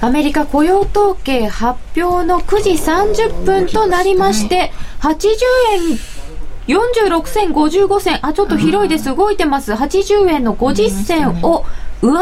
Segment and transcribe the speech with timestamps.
[0.00, 5.28] アメリカ雇用統計発表の9時30分となりまして、80
[5.72, 9.14] 円46銭55銭あちょっと広いです。
[9.14, 9.72] 動いてます。
[9.72, 11.64] 80円の50銭を
[12.00, 12.12] 上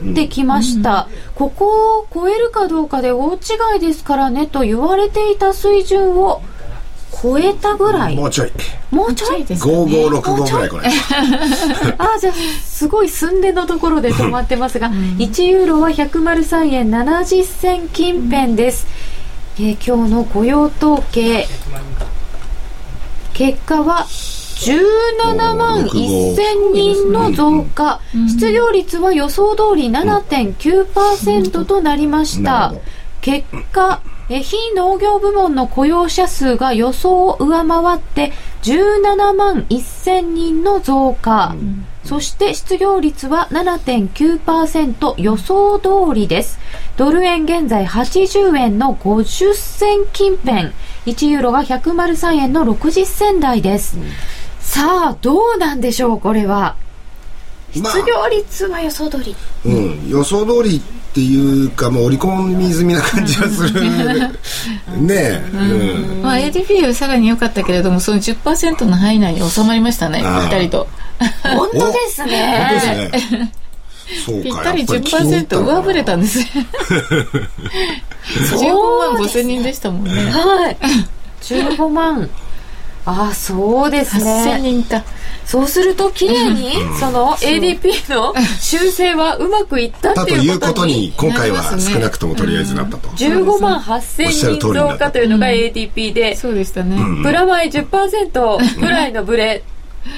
[0.00, 3.38] 回ってきました、ここを超えるかどうかで大違
[3.76, 6.40] いですからねと言われていた水準を
[7.10, 8.16] 超えたぐらい？
[8.16, 8.52] もうちょい。
[8.90, 10.88] もうちょいですね？5565ぐらいこれ
[11.98, 12.34] ああじゃあ
[12.64, 18.86] すごい寸出のところで止まってますが、うん、1ユーロは103円70銭近辺です、
[19.58, 21.46] うん、えー、今日の雇用統計。
[23.34, 32.74] 結果は17万1000人の増加、失業率は予想通り7.9%となりました。
[33.20, 38.32] 結果、え非農業部門の雇用者数が予想を上回って
[38.62, 46.58] 17万1000人の増加、うん、そして失業率は7.9%予想通りです。
[46.96, 50.72] ドル円現在80円の50銭近辺。
[51.06, 54.04] 1ユーロが103円の60銭台です、うん、
[54.60, 56.76] さあどうなんでしょうこれは。
[57.72, 59.34] 失業率は予想通り、
[59.64, 60.08] まあ、うん。
[60.08, 63.80] 予想通りっていうかもう織り込み済みな感じがする。
[65.00, 66.22] ねえ、うん。
[66.22, 70.86] まあ、ADP はさらに良かったけれどもその10%の範囲内に収まりましたねぴったりと。
[71.42, 73.10] 本当ですね。
[73.12, 73.52] ですね。
[74.24, 76.64] そうぴったり10%上振れたんです15
[78.98, 80.10] 万5千人でしたもんね。
[80.30, 80.76] はい。
[81.42, 82.28] 15万
[83.08, 84.44] あそうですね。
[84.46, 85.02] 8000人か。
[85.46, 96.98] そうすると綺麗に、その ADP の修正はうまくいったっていうことに今回は少なくともとりあえずなったと、15万8000人増加というのが ADP で、そうでしたね。
[97.22, 99.62] プラマイ10%ぐらいのブレ。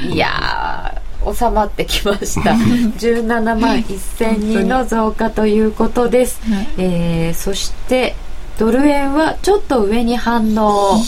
[0.08, 2.50] いや収まってきました。
[2.98, 6.40] 17万1000人の増加ということです、
[6.76, 8.16] えー、そして
[8.58, 11.00] ドル円はちょっと上に反応。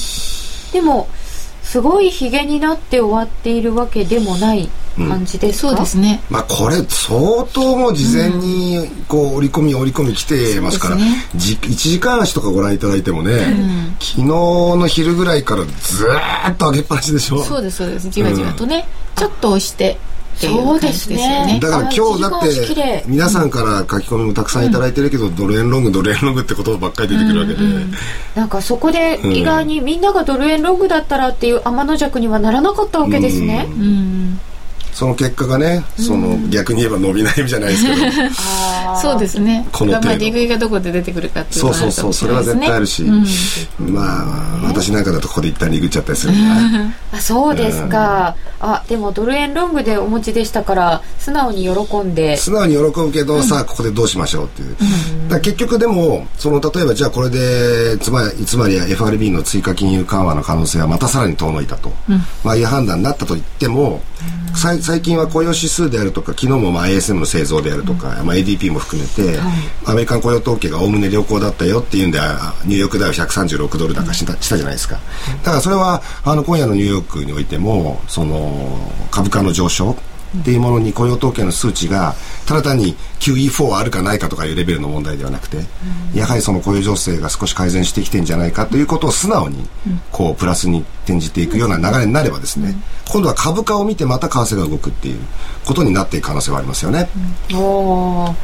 [0.72, 1.08] でも
[1.62, 6.23] すごいひげになって終わっているわけでもない感じですか、うん、そうですね。
[6.28, 16.06] まあこれ相当もう事前にこう織り込み織り込み来てますから、うんね、1時間足とかご覧いただいてもね、うん、昨日の昼ぐらいからず
[16.51, 17.42] っと上げっぱなしでしょ？
[17.42, 18.11] そうですそうです。
[18.11, 18.86] じわじわとね、
[19.17, 19.98] ちょっと押して
[20.35, 21.59] そうですね。
[21.63, 27.61] だから今日だって皆さんから書き込みもたくさん頂いてるけど、ドル円ロングドル円ロングって言葉ばっかり出てくるわけで、
[28.35, 34.41] なんかそこで意外にみんながドル円ロングだったらっていう天の弱にはならなかったわけですね、うん
[34.92, 37.97] その結果がね、その逆に言えば伸び悩みじゃないですけど。
[39.01, 39.67] そうですね。
[39.73, 46.35] このまあ利食いがどこで出てくるかっていうそうそうそうそれは絶対あるし、うん、まあ私なんかだとここで一旦利食っちゃったりする、
[47.13, 52.36] あそうですか、うん、あでもドル円ロングでお持ちでしたから素直に喜んで。
[52.36, 54.77] 素直に喜ぶけど、うん、さあここでどうしましょうっていう、
[55.29, 61.91] だ結局でもその例えばじゃあこれでつまりつまり FRB の追加金融緩和の可能性はまたさらに遠のいたと、
[62.45, 64.02] まあいう判断になったと言っても、
[64.55, 69.52] 最近は雇用指数であるとか昨日もまあ ASM の製造であるとか、まあ、ADP も含めて、はい、
[69.86, 72.18] アメリカン雇用統計がおおむね良好だったよっていうんで
[72.64, 75.00] ニューヨークダウ136ドル高した,、したじゃないですか。
[75.42, 79.96] だからそれはあの今夜のニューヨークにおいてもその株価の上昇
[80.39, 82.15] っていうものに雇用統計の数値が
[82.47, 85.59] ただ単に QE4 あるかないかとかいうレベルの問題ではなくて、
[86.15, 89.69] やはりその雇用情勢が少し改善してきてんじゃないかということを素直に
[90.11, 92.75] こうプラスに転じていくような流れになればですね、
[93.11, 95.20] 今度は株価を見てまた為替が動くっていう
[95.65, 97.09] ことになっていく可能性はありますよね。
[97.51, 98.37] うん。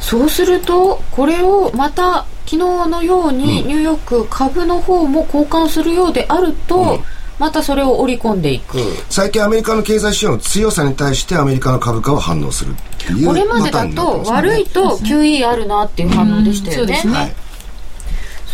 [0.00, 7.00] そうするとこれをまた昨日のようにニューヨーク株の方も交換するようであると、うん
[7.38, 8.78] またそれを織り込んでいく。
[9.10, 17.10] 最近アメリカの経済指標の強さに対してアメリカの株価は反応するっていうこれまでだと悪いと QE あるなっていう反応でしたよね、ね。
[17.10, 17.32] はい、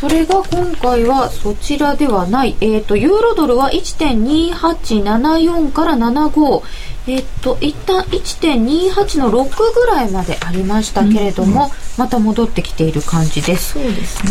[0.00, 6.62] それが今回はそちらではない、えっ、ー、と、ユーロドルは1.2874から75、
[7.08, 13.72] えっ、ー、と、一旦1.28の6ぐらいまでありましたけれども、うん、また戻ってきている感じです。
[13.72, 14.30] そうですね。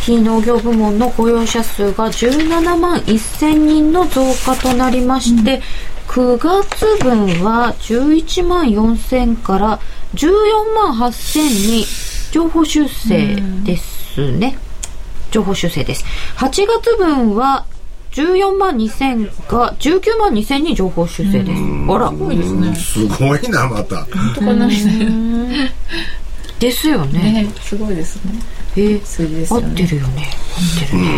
[0.00, 5.62] 非農業部門の雇用者数が17万1000人の増加となりまして、
[6.16, 9.78] うん、9月分は11万4000から
[10.14, 11.84] 14万8000に
[12.32, 14.56] 情報修正ですね。
[15.30, 16.04] 情報修正です。
[16.36, 17.66] 8月分は
[18.12, 21.62] 14万2000が19万2000に情報修正です。
[21.88, 22.10] あら。
[22.10, 22.74] すごいですね。
[22.74, 23.96] すごいな、また。
[23.96, 24.66] 本当かな
[26.58, 27.44] ですよね。
[27.44, 28.32] ねすごいですね。
[28.76, 29.66] えー、数字ですよね。
[29.68, 30.28] 合ってるよね。
[30.56, 31.12] 合ってるね、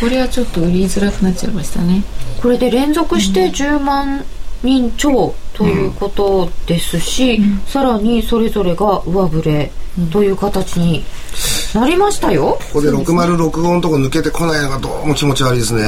[0.00, 2.02] これはちょっと売りづらくなっちゃいましたね。
[2.42, 4.24] これで連続して10万
[4.62, 9.70] 人超ということですし、うん、さらにそれぞれが上振れ
[10.12, 11.04] という形に
[11.74, 12.58] なりましたよ。
[12.72, 15.84] ここで606号のとこ抜けてこないのがどうも気持ち悪いですね。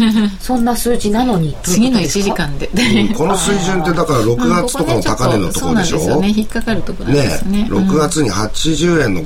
[0.40, 1.56] そんな数字なのに。
[1.62, 2.68] 次の1時間で、
[3.16, 6.34] この水準ってだから6月とかの高値のところでしょ、うん、ね。
[6.36, 7.64] 引っかかるところですね。
[7.64, 9.22] ね、6月に80円の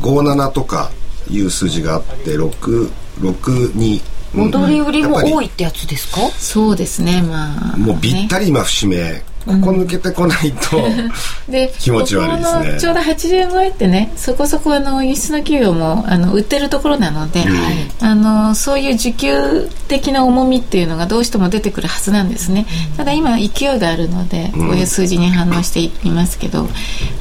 [0.00, 0.90] 57とか
[1.30, 4.00] いう数字があって662
[4.34, 7.22] 戻り売りも多いってやつですか、そうですね。
[7.22, 10.82] まあもうぴったり今節目ここ抜けてこないと、
[11.50, 12.80] で気持ち悪いですね。
[12.80, 17.44] ちょうど80円超えってねそこそこあの輸出の企業もあの売ってるところなので、
[18.00, 26.68] うん、あのそういう需給的な重みっていうのがどうしても出てくるはずなんですね、うん、ただ今勢いがあるのでこういう数字に反応していますけど、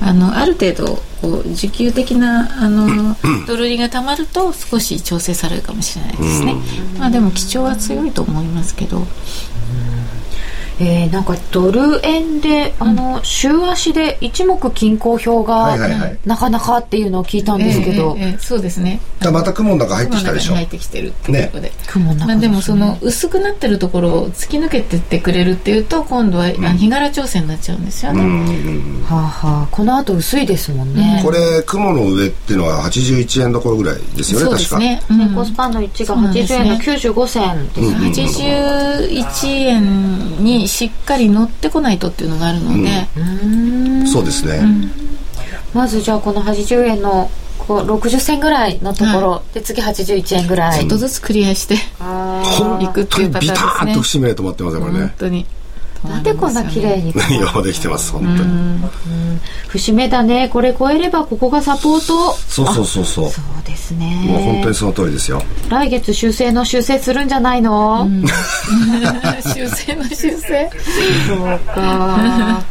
[0.01, 3.15] あのある程度こう需給的なあの
[3.47, 6.55] ドル売りがたまると少し調整されるかもしれないですね、
[6.97, 9.07] まあでも基調は強いと思いますけど。
[10.79, 15.77] えー、なんかドル円で、あの、週足で一目均衡表が、
[16.25, 18.99] なかなかっていうのを聞いたんですけど、えーえー、そうですね。
[19.31, 28.21] また雲の中入ってきたでしょ入ってきてるっていうことで、ね、雲の中、まあ、でもその薄くなってるところを突き抜けてってくれるっていうと今度は、うん、日柄調整になっちゃうんですよね、
[29.05, 29.67] はあはあ。
[29.71, 34.79] この後薄いですもんね、これ雲の上っていうのは81円どころぐらいですよね確か。
[34.79, 38.09] ね、うん、コスパンの1が80円の95銭ですね、ね
[39.09, 44.61] 81円にしっかり乗ってこないとっていうのがあるので、うん、そうですね、
[45.73, 50.79] まずじゃあこの80円のこう60銭ぐらいのところ、はい、で次81円ぐらい。
[50.79, 53.41] ちょっとずつクリアしていくっていうパターンですね。
[53.41, 54.99] ビターンと節目で止まってますよこれね。
[54.99, 55.45] 本当に
[56.03, 57.13] なんでこんな綺麗に。
[57.39, 59.39] ようできてます本当に。
[59.67, 60.49] 節目だね。
[60.49, 62.33] これ超えればここがサポート。
[62.47, 63.31] そうそうそうそう。
[63.31, 64.05] そうですね。
[64.25, 65.41] もう本当にその通りですよ。
[65.69, 68.23] 来月修正の修正するんじゃないの、うん、
[69.43, 70.69] 修正の修正？
[71.27, 72.63] そうか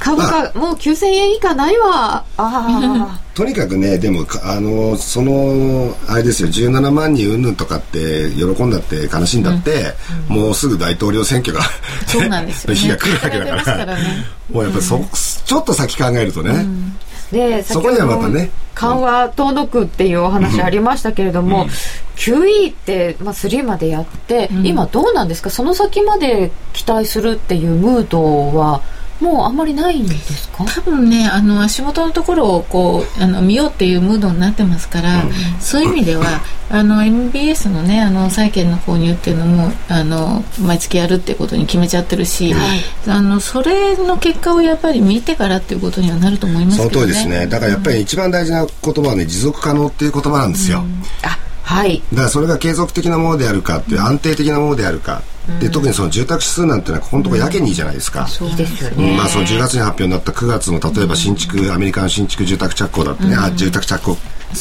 [0.00, 2.24] 株価もう9000円以下ないわ。
[2.38, 6.48] あ とにかくねでもあのそのあれですよ。
[6.48, 9.94] 17万人うんぬんとかって喜んだって悲しんだって、
[10.30, 11.60] うん、もうすぐ大統領選挙が
[12.06, 15.08] そうなんですよ、ね、 日が来るわけだから、ね、 もうやっぱりそ、うん、
[15.44, 16.96] ちょっと先考えるとね、うん。
[17.30, 18.50] でそこにはまたね。
[18.74, 21.70] 緩和遠のくっていうお話ありましたけれども、うん、
[22.16, 25.50] QE って、まあ、3までやって、うん、今どうなんですか？
[25.50, 28.80] その先まで期待するっていうムードは
[29.20, 30.64] もうあんまりないんですか？
[30.64, 35.30] 多分ねあの足元のところをこうあの見ようっていうムードになってますから、うん、
[35.60, 36.24] そういう意味では
[36.70, 47.46] あの MBS のねあの債券の購入っていうのもあの毎月やるっていうことに決めちゃってるし、はい、あのそれの結果をやっぱり見てからっていうことにはなると思いますけど、ね、その通りですね。
[47.46, 52.02] だからやっぱり一番大事な言葉はね持続可能っていう言葉なんですよ、うん、あはい。
[52.10, 55.22] だからそれが継続的なものであるかっていう安定的なものであるか、
[55.58, 64.16] で特にその住宅指数なんてのはここのところやけにいいじゃないですか、そうですよね、まあ、その10月に発表になった9月の例えば新築、アメリカの新築住宅着工だってね、あ住宅着工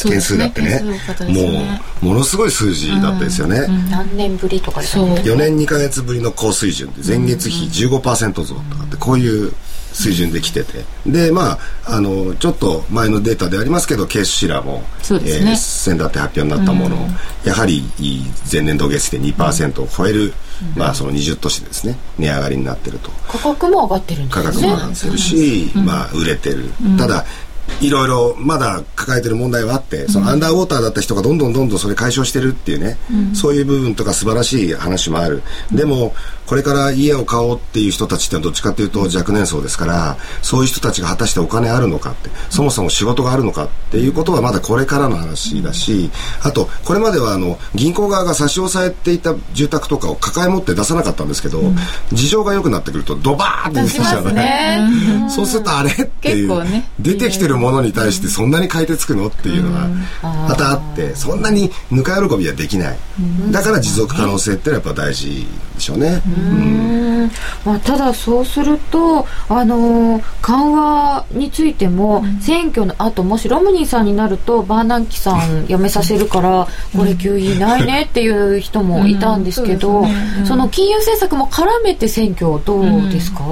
[0.07, 1.00] 件数だってね、ね、
[2.01, 5.15] もうものすごい数字だったですよね、何年ぶりとかですね。
[5.25, 9.53] 4年2か月ぶりの高水準で前月比15%増とかってこういう
[9.94, 10.86] 水準で来てて。
[11.06, 17.09] でまああのちょっと前のデータでありますけどケースシラもそうですね、えー、先だって発表になったもの、うん、
[17.44, 17.83] やはり
[18.51, 20.33] 前年同月比で2%を超える、うん、
[20.75, 23.11] まあその20都市ですね値上がりになってると。
[23.27, 24.44] 価格も上がってるんですね。
[24.44, 27.25] 価格も上がってるし、うん、まあ売れてる、ただ
[27.81, 35.43] いろいろまだ抱えてる問題はあって、そのアンダーウォーターだった人がどんどんどんどんそれ解消してるっていうね、うん、そういう部分とか素晴らしい話もある。
[35.72, 36.13] でも、
[36.50, 46.10] これから家を買おうっていう人たちってどっちかっていうと若年層ですから、そういう人たちが果たしてお金あるのかって、そもそも仕事があるのかっていうことはまだこれからの話だし、
[46.41, 51.75] あと、これまではあの、銀行側が差し押さえていた住宅とかを抱え持って出さなかったんですけど、うん、
[52.13, 55.29] 事情が良くなってくるとドバーって出しちゃうね。
[55.29, 59.88] そうするとあれっていう、ね、出てきてるものに対してそんなに買い手つくのっていうのが
[60.24, 62.98] またあってそんなにぬか喜びはできない。
[63.51, 66.22] だから持続可能性ってのはやっぱ大事でしょうね。
[66.25, 67.32] うん。
[67.66, 80.06] まあ、ただそうすると、あのー、緩和についても、選挙の後もしロムニーさんになるとバーナンキさん辞めさせるからこれ給位ないねっていう人もいたんですけど、
[80.46, 83.44] その金融政策も絡めて選挙どうですか、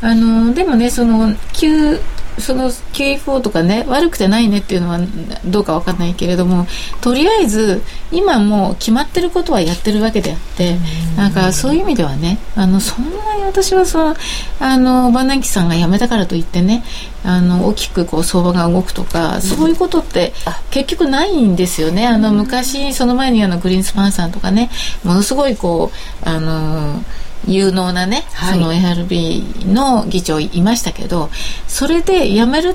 [0.00, 1.98] あのでもねその旧
[2.38, 4.98] その QE4 とかね悪くてないねっていうのは
[5.44, 6.66] どうか分かんないけれども
[7.00, 7.82] とりあえず
[8.12, 10.76] 今もう決まってることはやってるわけであって
[11.16, 14.16] なんかそういう意味ではねあのそんなに私はその
[14.58, 16.82] あのバナンキさんが辞めたからといってね
[17.24, 20.32] あの大きくこう相場が動くとかそういうことって
[20.70, 22.06] 結局ないんですよね。
[22.06, 24.70] あの昔その前にあのグリーンスパンさんとかね
[25.04, 25.90] ものすごいこ
[26.24, 27.02] うあの
[27.46, 31.30] 有能なね、はい、その FRB の議長いましたけど
[31.66, 32.74] それで辞める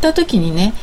[0.00, 0.74] た時にね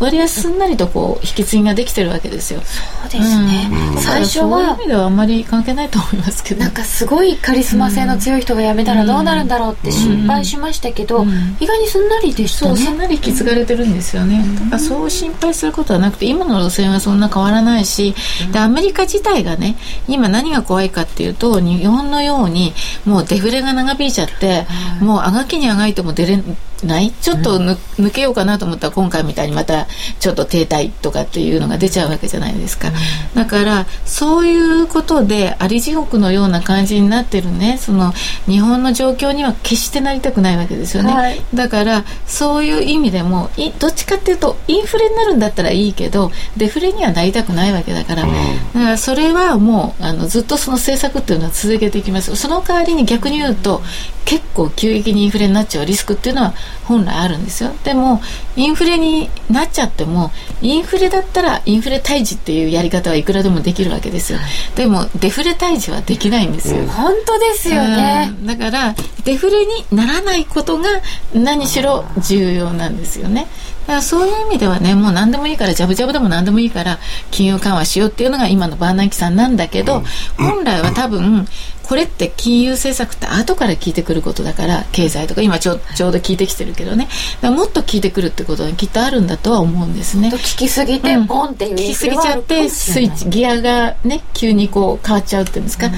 [0.00, 2.60] 割合すんなりとこう引き継ぎができてるわけですよ。
[2.62, 6.62] そうですね、うん、最初はそういう意味ではあんまり関係ないと思いますけど。
[6.62, 11.24] なんかすごいカリスマ性の強い人が辞めたらどうなるんだろうって心配しましたけど、
[11.60, 12.76] 意外にすんなりでしたね。
[12.76, 18.14] そうすんなり引き継がれてるんですよね、だからそう心配することはなくて今の路線はそんな変わらないし、
[18.52, 19.76] でアメリカ自体がね
[20.08, 22.72] 今何が怖いかっていうと日本のように
[23.04, 24.66] もうデフレが長引いちゃって、
[25.00, 26.42] もうあがきにあがいても出れ
[26.84, 27.10] ない？
[27.12, 29.86] ちょっと抜けようかなと思ったら今回みたいにまた
[30.20, 32.92] ちょっと停滞とかっていうのが出ちゃうわけじゃないですか、
[33.34, 37.78] だからそういうことであり地獄のような感じになってるね。
[37.78, 38.12] その
[38.46, 48.38] 日本の状況には決してなりたくないわけですよね、はい、だからそういう意味でもどっちかっていうとインフレになるんだったらいいけどデフレにはなりたくないわけだから、だか
[48.74, 52.34] らそれはもうあのずっとその政策っていうのは続けていきます。
[52.36, 53.82] その代わりに逆に言うと
[54.24, 56.54] 結構急激にインフレになっちゃうリスクっていうのは
[56.84, 57.72] 本来あるんですよ。
[57.84, 58.20] でも
[58.56, 64.38] インフレになっちゃってもインフレだったらインフレ退治っていうやり方はいくらでもできるわけですよ。
[64.76, 70.88] でもデフレ退治はできないんですよ、本当ですよね、だからデフレにならないことが
[71.34, 73.46] 何しろ重要なんですよね。
[73.81, 76.98] だからそういう意味ではねもう何でもいいからジャブジャブでも何でもいいから
[77.30, 80.02] 金融緩和しようっていうのが今のバーナンキさんなんだけど、
[80.38, 81.46] 本来は多分
[81.82, 87.08] これって金融政策って後から聞いてくることだから経済とか今ちょちょうど聞いてきてるけどね。
[87.42, 90.28] もっと聞いてくるってことはきっとあるんだとは思うんですね。
[90.28, 95.88] 聞きすぎてボンって聞きすぎちゃってスイッチギアがね急にこう変わっちゃうっていうんですか,、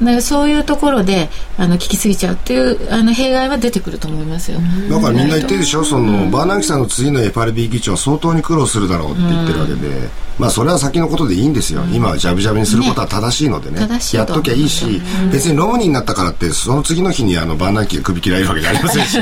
[0.00, 1.28] うん、かそういうところで
[1.58, 4.58] あの聞きすぎちゃうっていうあの弊害は出てくると思いますよ。
[4.88, 5.84] だからみんな言ってるでしょ？
[5.84, 10.08] その、バーナンキさんの次の FRB 議長は相当に苦労するだろうって言ってるわけで、
[10.38, 13.80] まあそれは先のことでいいんですよ、今はジャブジャブにすることは正しいのでね
[14.12, 15.00] やっときゃいいし、
[15.32, 19.18] 別にロムニーになったからってその次の日にあのバーナンキが首切られるわけじゃありませんし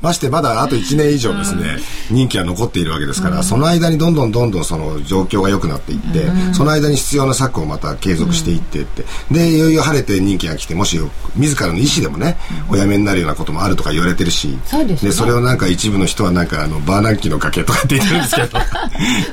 [0.00, 1.78] ましてまだあと1年以上ですね、
[2.10, 10.98] 任期は残っているわけですから、その間にどんどんどんどんその状況が良くなっていって、その間に必要な策をまた継続していってって、でいよいよ晴れて任期が来てもし
[11.36, 12.36] 自らの意思でもね、
[12.68, 18.58] お辞めになるようなこともあるとか言われてるしそで、ね、それをなんか一部の人はなんかあのバーナンキの崖とかって言ってるんですけど。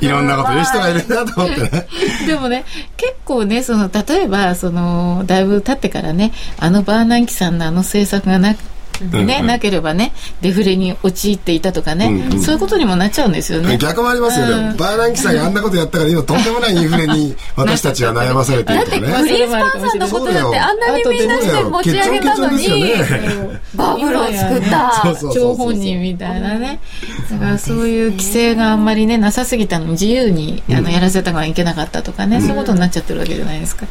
[0.00, 1.86] いろんなこと言う人がいるなと思ってね。
[2.26, 2.64] でもね
[2.96, 8.54] 結構ねその例えばそのだいぶ経ってからねあのバーナンキさんのあの政策がな
[9.04, 13.78] ね、なければねデフレに陥っていたとかね、うんうん、そういうことにもなっちゃうんですよね。
[13.78, 19.08] 逆もありますよね、うん、バーランキさんがあんなことやったから今とんでもないインフレに 私たちは悩まされているとかね。
[19.08, 22.94] だってクリス・パンさんのことだってあんなにみんなして持ち上げたのに、ね、
[23.74, 24.88] バブルを作った。
[25.32, 26.80] 張本人みたいなね。
[27.30, 33.86] だからそういう規制があんまりねなさすぎたのに自由にあのやらせたがいけなかったとかね、うん、そういうことになっちゃってるわけじゃないですか。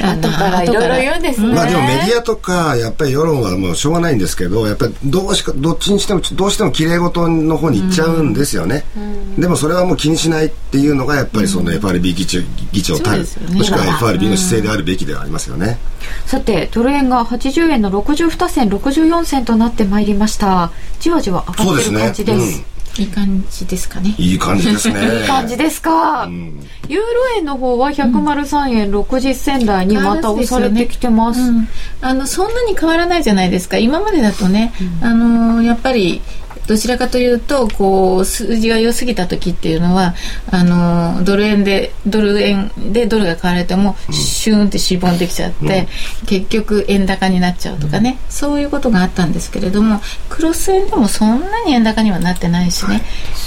[0.00, 1.54] 後からいろいろ言うんですね。
[1.54, 9.02] まあでもメディアとかやっぱり世論はもうしょうがないんですけどやっぱりどどうしかどっちにしてもどうしても綺麗事の方に行っちゃうんですよね、うん。
[9.02, 12.40] うん、でもそれはもう気にしないっていうのがやっぱりその FRB 議長
[12.72, 15.78] 議長たる、ね、もしくは FRB の姿勢であるべきではありますよね、
[16.26, 20.72] さてドル円が80円の62銭64銭となってまいりました。
[21.00, 22.62] じわじわ上がってる感じです、
[22.98, 24.14] いい感じですかね。
[24.18, 25.20] いい感じですね。
[25.20, 26.24] いい感じですか。
[26.24, 27.06] うん、ユーロ
[27.38, 31.40] 円の方は103円60銭台にまた押されてきてます。
[31.40, 31.68] うん、
[32.02, 33.78] あのそんなに変わらないじゃないですか。
[33.78, 36.20] 今までだとね、うん、あのやっぱり
[36.66, 40.14] どちらかというとこう数字が良すぎた時っていうのは
[40.50, 45.88] あのドル円でドル円でドルが買われても、シューンってしぼんできちゃって、
[46.20, 53.02] うん、結局円高になっちゃうとかね、うん、そういうことがあったんですけれどもクロス円でもそんなに円高にはなってないしね、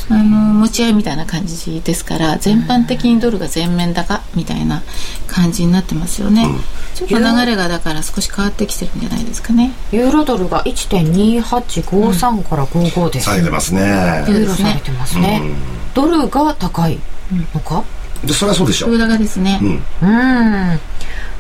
[0.10, 4.84] はい、あの持ち合いみたいな感じですから全般的にドルが全面高みたいな
[5.28, 6.60] 感じになってますよね、うん、
[6.96, 9.72] ちょっと流れがだから少し変わってきてるんじゃないですかね。
[9.92, 13.26] ユーロドルが1.2853から55そうです。
[13.26, 14.26] 下げてますね。
[14.28, 15.56] ユーロ下げてますね、うん、
[15.94, 17.00] ドルが高い
[17.54, 17.84] のか、
[18.24, 18.98] でそれはそうでしょう。
[18.98, 19.60] 高ですね。
[19.62, 20.80] うん、うん。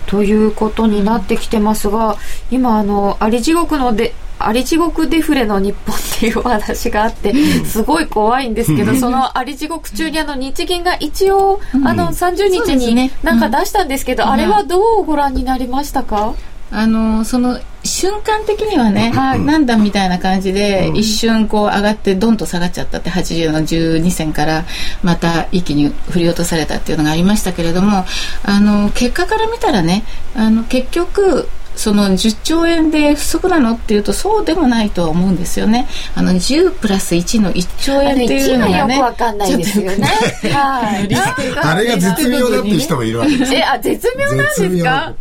[0.05, 2.17] ということになってきてますが
[2.51, 7.33] 今あのあり地獄のであり地獄デフレの日本っていうお話があって
[7.65, 16.35] すごい怖いんですけど、そのあり地獄中にあの日銀が一応、あの30日になんか出したんですけど、あれはどうご覧になりましたか、
[16.69, 24.65] あのその瞬間的にはね、はい、なんだみたいな感じで、一瞬こう上がってドンと下がっちゃったって80の12銭から
[25.03, 28.05] また一気に振り落とされたっていうのがありましたけれども
[28.43, 30.03] あの結果から見たらね
[30.35, 35.87] あの結局その10兆円で不足なのっていうとそうでもないとは思うんですよね。
[36.15, 38.95] あの10プラス1の1兆円っていうのがね。
[38.95, 40.05] よくわかんないですよね。
[40.51, 41.09] はい。
[41.63, 45.13] あれが絶妙だっていう人もいるわけですえ、あ、絶妙なんですか？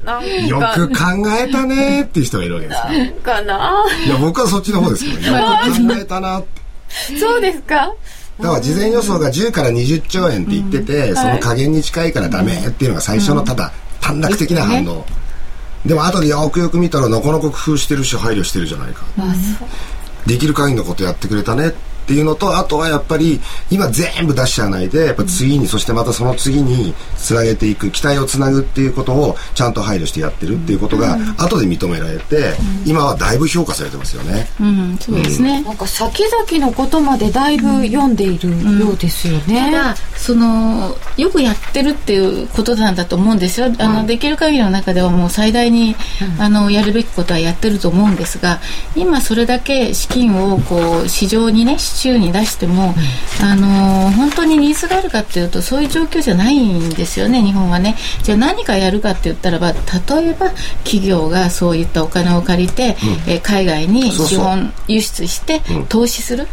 [0.46, 0.94] よく考
[1.40, 2.80] えたねっていう人がいるわけです
[3.22, 3.32] か。
[3.34, 7.18] かないや、僕はそっちの方ですけど、よく考えたなって。
[7.18, 7.94] そうですか
[8.40, 15.04] だから事前予想が10から20兆円って言ってて、うん、その加減に近いからダメっていうのが最初のただ短絡的な反応、
[15.84, 19.04] でも後でよくよく見たらなかなか工夫してるし配慮してるじゃないか、
[20.26, 34.48] できる限りのことやってくれたねっていうのとあとはやっぱり今全部出しちゃわないでやっぱ次に、そしてまたその次につなげていく期待をつなぐっていうことをちゃんと配慮してやってるっていうことが後で認められて、今はだいぶ評価されてますよね。
[34.60, 39.70] うん、そうですね、なんか先々のことまでだいぶ読んでいるようですよね。
[39.72, 43.72] ただそのよくやってるっていうことなんだと思うんですよ。
[43.78, 45.96] あの、できる限りの中ではもう最大に、
[46.38, 48.60] あのやるべきことはやってると思うんですが、
[48.96, 52.94] 今それだけ資金をこう市場にね週に出しても、
[53.40, 57.96] うん、あの本当にニーズがあるかっていうとそういう状況じゃないんですよね日本はね。
[58.22, 59.78] じゃあ何かやるかって言ったらば例
[60.30, 60.50] えば
[60.84, 62.96] 企業がそういったお金を借りて、
[63.26, 66.46] うん、え海外に資本輸出して投資する。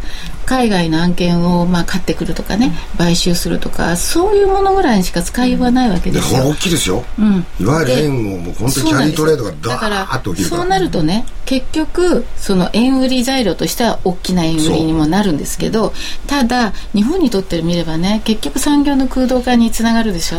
[0.44, 6.48] 海外の案件をまあ買ってくるとかね、買収するとかそういうものぐらいにしか使いようがないわけですよ。
[6.48, 15.92] 大きいですよ、うん、いわゆる円をもう本当にキャリートレードがダーッと起きるからそうなるとね結局その円売り材料としては大きな円売りにもなるんですけど
[16.26, 20.38] ただ日本にとってみればね結局産業の空洞化につながるでしょ？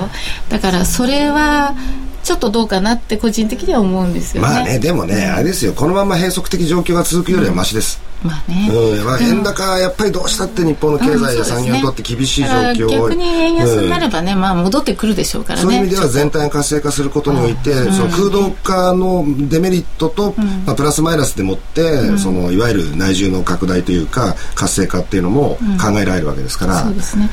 [0.49, 1.75] だからそれは
[2.23, 4.49] ちょっとどうかなって個人的には思うんですよね。
[4.49, 8.01] まあね、でもね、あれですよ、このまま閉塞的状況が続くよりはましです。
[8.23, 8.69] うん、まあね。
[8.71, 15.63] うん、まあ、円高、やっぱりどうしたって日本の経済や産業にとって厳しい状況を、逆に円安になればね、まあ戻ってくるでしょうからね。
[15.63, 20.33] そういう意味では全体が活性化することにおいて、その空洞化のデメリットと、
[20.65, 26.83] まあ、プラスマイナスでもって、そのいわゆる内需の拡大というか活性化っていうのも考えられるわけですから。
[26.83, 27.29] そうですね。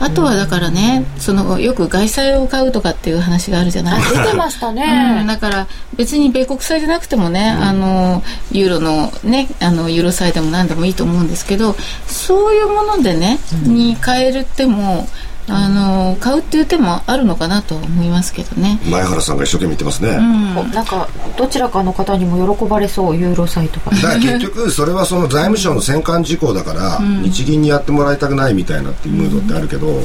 [0.00, 4.00] あとはだからね、そのよく外債を買うとかっていう話があるじゃない？
[4.00, 4.22] ですか。
[4.24, 11.74] 出てましたね、うん、だから別に米国債じゃなくてもね、うん、あのユーロのねあのユーロ債でも何でもいいと思うんですけど
[12.06, 15.06] そういうものでね、に変えるっても
[15.50, 18.80] あの買うっていう手もあるのかなと思いますけどね。
[18.88, 23.90] 前原さんが一生懸命言ってますね、うん、なんかどちらかの方にも喜ばれそうユーロ債とか。
[23.90, 30.04] だから結局それはその財務省の戦艦事項だから、うん、日銀にやってもらいたくないみたいなっていうムードってあるけど、うん、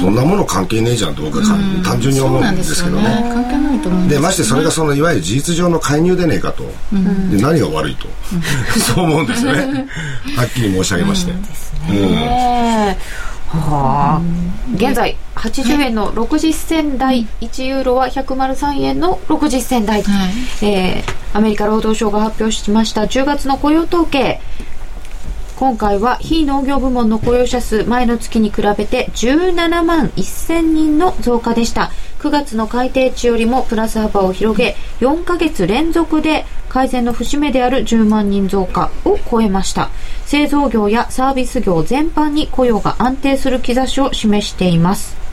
[0.00, 1.44] そんなもの関係ねえじゃんと僕は、
[1.84, 6.64] 単純に思うんですけどね、ね、関係ないと思うで、ましてそれがそのいわゆる事実上の介入でねえかと、
[7.30, 8.06] で何が悪いと、
[8.78, 9.86] そう思うんですよね。
[10.36, 12.98] はっきり申し上げまして、うん、ですね、
[13.60, 14.22] はあ、
[14.74, 23.02] 現在80円の60銭台、1ユーロは103円の60銭台、はい、えー、アメリカ労働省が発表しました。
[23.02, 24.40] 10月の雇用統計
[25.56, 31.92] 今回は非農業部門の雇用者数前の月に比べて17万1000人の増加でした。
[32.18, 39.90] 9月の改定値よりもプラス幅を広げ4ヶ月連続で改善の節目である10万人増加を超えました。
[40.26, 45.23] 製造業やサービス業全般に雇用が安定する兆しを示しています。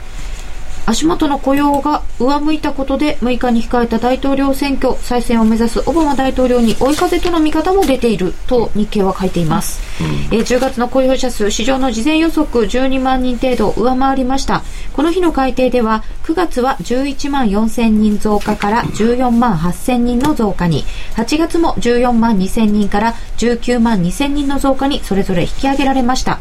[0.86, 14.62] 足元の雇用が上向いたことで6日に控えた大統領選挙再選を目指すオバマ大統領に追い風との見方も出ていると日経は書いています、うん、えー、10月の雇用者数市場の事前予測12万人程度上回りました。
[14.92, 20.84] この日の改定では9月は11万4000人増加から14万8000人の増加に
[21.16, 26.40] 8月も14万2000人から19万2000人の増加にそれぞれ引き上げられました。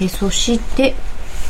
[0.00, 0.94] えそして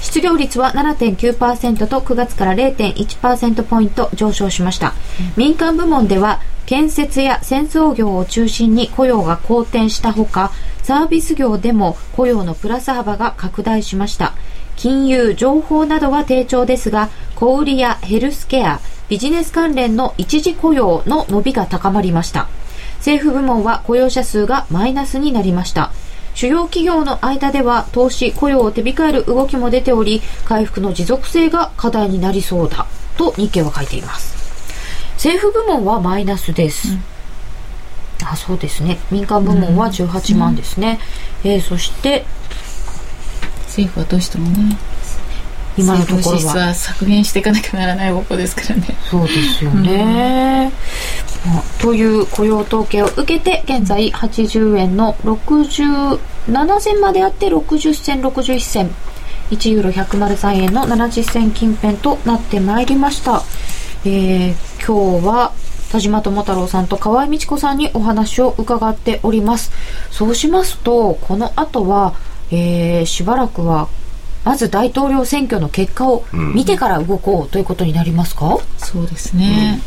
[0.05, 4.93] 失業率は7.9%と9月から0.1%ポイント上昇しました、
[5.35, 14.35] 民間部門では建設や製造業を中心に雇用が好転したほかサービス業でも雇用のプラス幅が拡大しました。
[14.77, 22.49] 金融情報などは低調ですが小売やヘルスケアビジネス関連の一時雇用の伸びが高まりました。
[22.99, 25.93] 政府部門は雇用者数がマイナスになりました
[26.35, 34.35] 主要企業の間では投資雇用を手控える動きも出ており回復の持続性が課題になりそうだと日経は書いています。
[35.15, 38.99] 政府部門はマイナスです、うん、あそうですね。
[39.11, 40.99] 民間部門は18万ですね、
[41.45, 42.27] うん、えー、そして
[43.67, 44.77] 政府はどうしてもね
[45.77, 46.75] 今のところは。
[46.75, 48.97] 削減していかなきゃならない方向ですからね。
[49.11, 50.73] そうですよね、
[51.47, 51.53] うん。
[51.53, 58.91] まあ、という雇用統計を受けて現在80円の67銭まであって60銭61銭。
[59.51, 63.43] 1ユーロ103円の70銭近辺となってまいりました、
[64.07, 65.53] えー、今日は
[65.93, 69.71] 田島智太郎さんと河合美智子さんにお話を伺っております。
[70.11, 72.15] そうしますとこの後は、
[72.51, 73.89] えー、しばらくは
[74.45, 79.81] まず大統領選挙の結果を見てから動こうということになりますか、そうですね、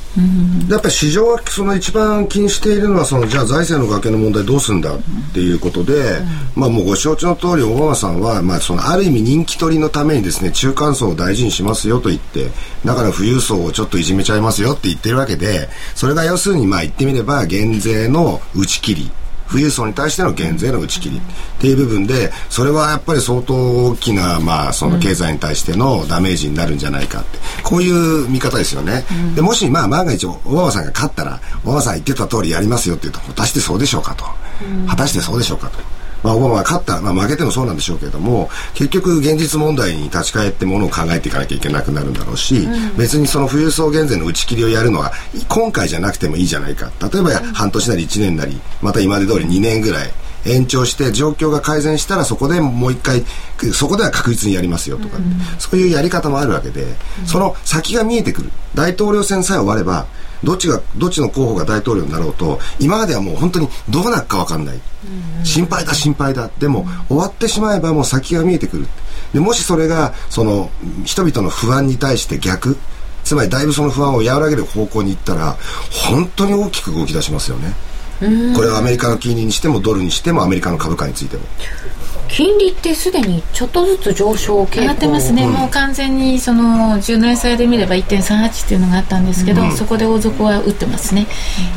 [0.67, 4.99] やっぱり市場はその一番気にしているのはそのじゃあ財政の崖の問題どうするんだっ
[5.33, 6.19] ていうことで、
[6.55, 12.47] まあもうご承知の通りオバマさんはまあそのある意味人気取りのためにですね中間層を大事にしますよと言って
[12.83, 19.11] だから富裕層をちょっといじめちゃいますよって言ってるわけでそれが要するにまあ言ってみれば減税の打ち切り
[19.47, 21.17] 富裕層に対しての減税の打ち切り。
[21.17, 27.39] っていう部分でそれはやっぱり相当大きな、まあ、その経済に対してのダメージになるんじゃないかって。
[27.63, 29.05] こういう見方ですよね、
[29.35, 34.25] でもし、まあ、万が一オバマさんが勝ったらオバマさん言ってた通りやりますよって言うと果たしてそうでしょうかと、
[34.87, 35.96] 果たしてそうでしょうかと。
[36.27, 45.13] まあ、オバマが勝った、まあ、負けてもそうなんでしょうけれども結局現実問題に立ち返ってものを考えていかなきゃいけなくなるんだろうし、うん、別にその富裕層減税の打ち切りをやるのは
[45.47, 46.91] 今回じゃなくてもいいじゃないか。
[47.01, 50.09] 例えば半年なり1年なりまた今まで通り2年ぐらい
[50.45, 53.23] 延長して状況が改善したらそこでもう一回
[53.73, 55.23] そこでは確実にやりますよとか、うん、
[55.59, 58.51] そういうやり方もあるわけで、うん、その先が見えてくる。
[58.75, 60.07] 大統領選さえ終われば
[60.43, 66.49] どっちがどっちの候補が大統領になろうと今まではもう本当にどうなるか分かんない、うん、心配だ心配だ。
[66.59, 68.87] でも、終わってしまえばもう先が見えてくる。
[69.33, 70.69] でもしそれがその
[71.05, 72.77] 人々の不安に対して逆
[73.23, 75.57] つまりだいぶその不安を和らげる方向に行ったら
[76.09, 77.73] 本当に大きく動き出しますよね。
[78.55, 81.43] これはアメリカの金利にしてもドルにしてもアメリカの株価についても
[82.29, 84.81] 金利ってすでにちょっとずつ上昇傾向。
[84.81, 86.63] 上がってますね、うん、もう完全にその
[86.97, 91.27] 10年債で見れば1.38っていうのがあったんですけど、うん、そこで大底は打ってますね、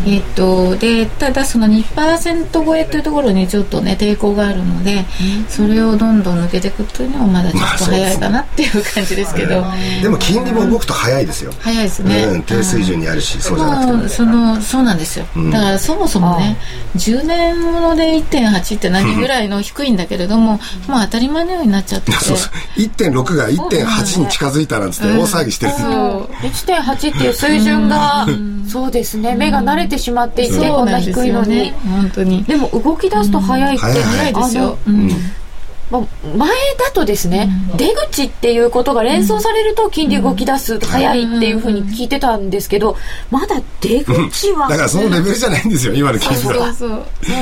[0.06, 5.04] うん、えっとでただその2%超えというところにちょっとね抵抗があるので、
[5.48, 11.52] それをどんどん抜けていくというのはまだちょっと早いかなっていう感じですけど、まあ、でも金利も動くと早いですよ。
[11.60, 16.56] 早いですね、うん、低水準にあるしそうじゃなくて、そのそうなんですよ、だからそもそもね
[16.96, 22.18] 10年もので1.8って何ぐらいの低いんだけれども、もう当たり前のようになっちゃってて。
[22.24, 22.80] そうそう。
[22.80, 28.26] 1.6が1.8に近づいたなんつって大騒ぎしてる、うん、1.8っていう水準が、
[28.68, 29.34] そうですね。
[29.34, 32.44] 目が慣れてしまっていて、こんな低いのに、ね、本当に。
[32.44, 34.34] でも動き出すと早いって、早い。
[34.34, 35.10] ですよ、うん
[35.90, 36.02] まあ、
[36.36, 36.48] 前
[36.78, 42.96] だとですね、うん、出口っていうことが連想されると金利動き出す、早いっていうふうに聞いてたんですけど、
[43.30, 46.72] まだ出口は、だからそのレベルじゃないんですよ今の金利は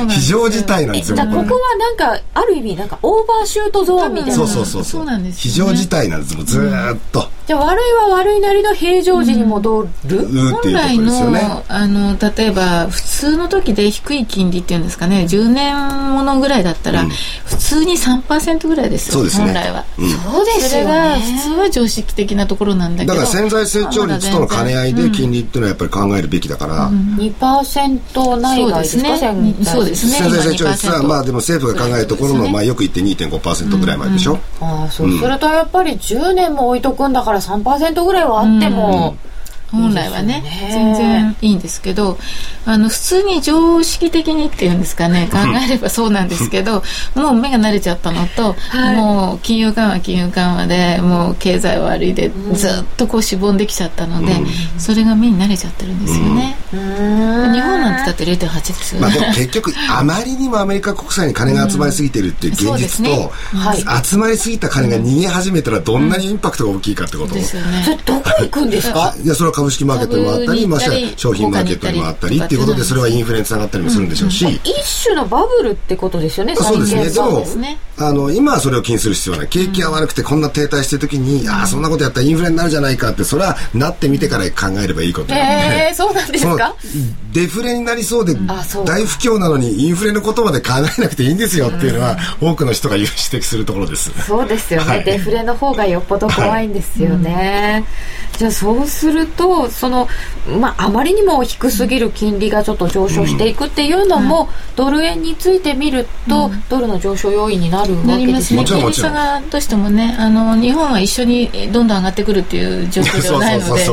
[0.08, 1.44] 非常事態なんですよここは。
[1.78, 4.34] なんかある意味なんかオーバーシュートゾーンみたいな。
[4.34, 5.04] そうそうそうそう。
[5.04, 17.06] なんです、ね、非常事態なんですもずっと、じゃあ悪いは悪いなりの平常時に戻る、うん、本来のね、あの例えば普通の時で低い金利っていうんですかね？10年ものぐらいだったら、
[17.46, 29.16] 普通に3%ぐらいですよ、ね、本来は、うん、そうですよ、ね、それが普通は常識的なところなんだけどだから潜在成長率との兼ね合いで金利っていうのはやっぱり考えるべきだから、うん、2%ないがですか？
[29.64, 30.12] そうですね。
[30.12, 39.16] 潜在成長率はまあでも政府が考えるところの、まあよく言って2.5%ぐらいまででしょ、うん、ああそうするとやっぱり10年も置いとくんだから3%ぐらいはあっても、
[39.70, 42.18] 本来はね、ね、全然いいんですけど
[42.64, 46.82] あの普通に常識的にっていうんですかね考えればそうなんですけど
[47.14, 56.80] もう目が慣れちゃったのと、はい、もう金融緩和金融緩和でもう経済悪いでずっとこうしぼんできちゃったので、うん、それが目に慣れちゃってるんですよね、うん、
[57.52, 63.30] 日本なんてだって0.8ですよね、まあ、結局あまりにもアメリカ国債に金が集まりすぎてるっていう現実と、うんね。
[63.52, 67.82] はい、集まりすぎた金が逃げ始めたらどんなにインパクトが大きいかってこと、ですよね。
[67.84, 69.14] それどこ行くんですか？
[69.22, 70.80] いやそれは株式マーケットにもあったり、まあ、
[71.16, 74.60] 商品マーケットにもあったりっていうことで、それはインフレにつながったりもするんでしょうし。
[74.64, 77.10] 一種のバブルってことですよね、そうですね。
[77.10, 77.44] でも、
[77.98, 79.48] あの、今はそれを気にする必要はない。
[79.48, 86.74] 景気が悪くてこんな停滞してる時に、ああ、そんなことやったらインフレになるじゃないかって、それはなってみてから考えればいいことええ、そうなんですか？
[87.32, 88.34] デフレになりそうで、
[88.84, 94.10] 大不況なのにインフレのことまで考えなくていいんですよっていうのは、多くの人が指摘するところです。
[94.26, 95.02] そうですよね。
[95.04, 97.84] デフレの方がよっぽど怖いんですよね。
[98.36, 100.08] じゃあそうすると、その、
[100.60, 108.64] まあ、あまりにも低すぎる金利がちょっと上昇していくっていうのも、うん、ドル円について見ると、うん、ドルの上昇要因になるわけですね。
[108.64, 113.84] 金利差がどうしてもねあの日本は一緒にどんどん上がってくるっていう状況ではないので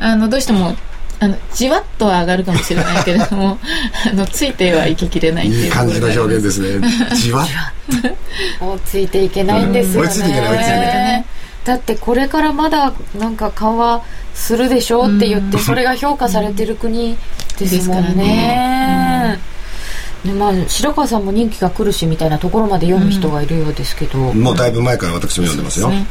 [0.00, 0.74] あのどうしても
[1.20, 3.58] あのじわっとは上がるかもしれないけれども
[4.10, 6.88] あのついてはいききれないっていういい感じの表現ですね。
[7.14, 7.46] じわっ
[8.60, 11.07] 追い ついていけないんですよね、追いついていけない追いついていけない
[11.68, 14.02] だってこれからまだなんか緩和
[14.32, 17.14] するでしょうって言ってそれが評価されてる国
[17.58, 19.38] ですもんね。
[20.24, 26.06] でまあ、白川さんも任期が来るしみたいなところまで読む人がいるようですけど、うん、もうだいぶ前から私も読んでますよ、ね、もう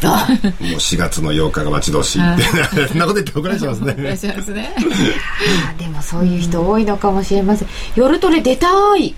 [0.80, 2.22] 4月の8日が待ち遠しい。
[2.22, 2.44] って
[2.88, 3.94] そん なこと言って怒られちゃいますね。
[3.94, 4.76] 怒られちゃいますね
[5.78, 9.16] でもそういう人多いのかもしれません、夜トレ出たい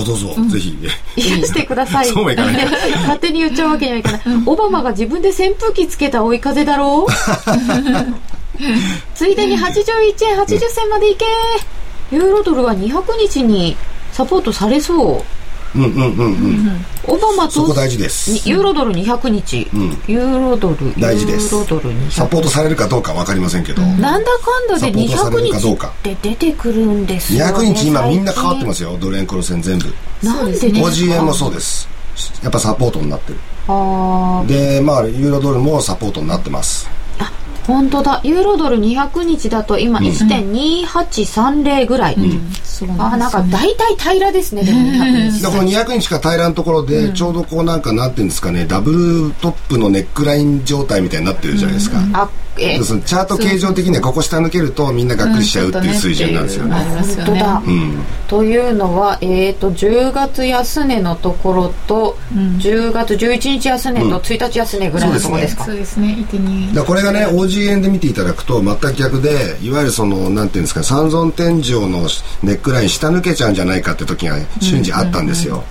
[0.00, 0.76] あどうぞ、ぜひ。
[1.20, 2.06] してください。
[2.06, 2.66] そうはいかない。
[3.02, 7.12] 勝手に言っちゃうわけにはいかない、オバマが自分で扇風機つけた追い風だろう？
[9.14, 11.24] ついでに81円80銭までいけ。
[12.10, 13.76] ユーロドルは200日に
[14.12, 15.41] サポートされそう
[15.74, 16.84] うんうんうんうん。
[17.04, 18.48] オバマとそこ大事です。
[18.48, 19.68] ユーロドル200日、
[20.06, 21.54] ユーロドル大事です。
[21.54, 25.92] ユーロドル200サポートされるかどうか分かりませんけど、なんだかんだでサポートされるかど200うか。
[26.02, 28.96] 日って出てくるんですよ、ね、200日今みんな変わってますすよ。
[29.00, 29.94] ドル円黒線全部。
[30.22, 31.88] なんで円もそうです。
[32.42, 33.38] やっぱサポートになってる。
[33.68, 36.88] あでまあユーロドルもサポートになってます。
[37.18, 37.32] ーあ
[37.66, 38.20] 本当だ。
[38.24, 42.16] ユーロドル200日だと今1.2830ぐらい、
[42.62, 43.74] そうあなんかですよね。
[43.76, 45.42] 大体平らですねでも200日。
[45.42, 58.04] でこの200日か平らなところでちょうどこうなんかなんていうんですかねダブルトップのネックライン状態みたいになってるじゃないですか、あえでそのチャート形状的にはここ下抜けるとみんながっくりしちゃうっていう水準なんですよね,、本当だ、うん。
[58.28, 66.26] というのは、えー、と10月安値のところと、10月11日安値と1日安値ぐらいのところですか、そうですね。
[66.30, 72.08] 1.2だからこれがね OG 円で見ていただくと全く逆でいわゆるそのなんていうんですか三尊天井の
[72.42, 75.64] ネックライン下抜けちゃうんじゃないかって時が瞬時あったんですよ、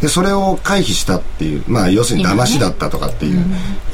[0.00, 3.44] でそれを回避したっていうまあ要するに騙しだったとかっていう,、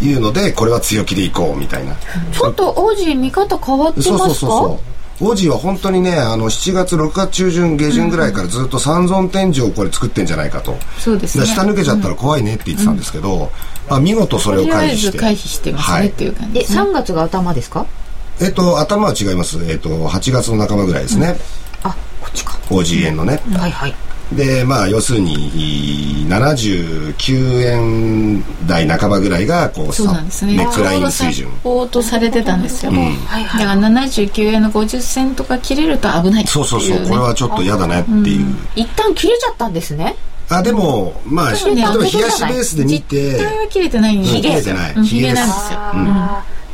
[0.02, 1.94] いうのでこれは強気でいこうみたいな。
[2.32, 4.18] ちょっと王子見方変わってますか？
[4.18, 4.96] そうそうそうそう。
[5.18, 10.76] オージーは本当にねあの7月6月中旬下旬ぐらいからずっと三尊天井をこれ作ってんじゃないかと。
[10.98, 11.46] そうですね。
[11.46, 13.50] 下抜けちゃったら怖いねって言ってたんですけど、
[13.88, 16.02] まあ、見事それをとりあえ回避してず回避してますはい。
[16.02, 16.80] ねっていう感じえですね。
[16.82, 17.86] 3月が頭ですか？
[18.40, 19.58] えっと頭は違います。
[19.70, 21.36] えっと8月の半ばぐらいですね、
[21.82, 23.94] あこっちか、OG 円のね、はいはい。
[24.32, 27.14] でまあ要するに79
[27.62, 30.56] 円台半ばぐらいがこうそうなんですね。
[30.56, 31.48] ネックライン水準。
[31.48, 33.60] サポートされてたんですよ、はいはい。
[33.60, 37.06] だから79円の50銭とか切れると危ないっていう、ね、そうそうそう。
[37.06, 40.16] これはちょっと嫌だねっていう、一旦切れちゃったんですね
[40.48, 44.28] あでもまあ例えねば冷やしベースで見て実態は切れてないんで。
[44.28, 44.94] 切れてない。
[44.94, 45.04] うん。
[45.04, 45.78] ヒゲなんですよ、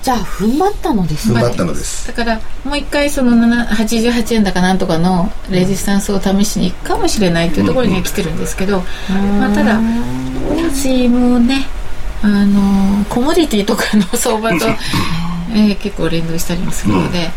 [0.03, 1.41] じゃあ踏ん張ったのですね。
[1.41, 2.07] 踏ん張ったのです。
[2.09, 8.83] だからもう一回その7 88円だかなんとかのレジスタンスを試しに行くかもしれないというところには来てるんですけど、
[9.39, 11.67] まあ、ただオージーもね
[12.23, 14.67] あのコモディティとかの相場と、
[15.55, 17.31] えー結構連動したりもするので、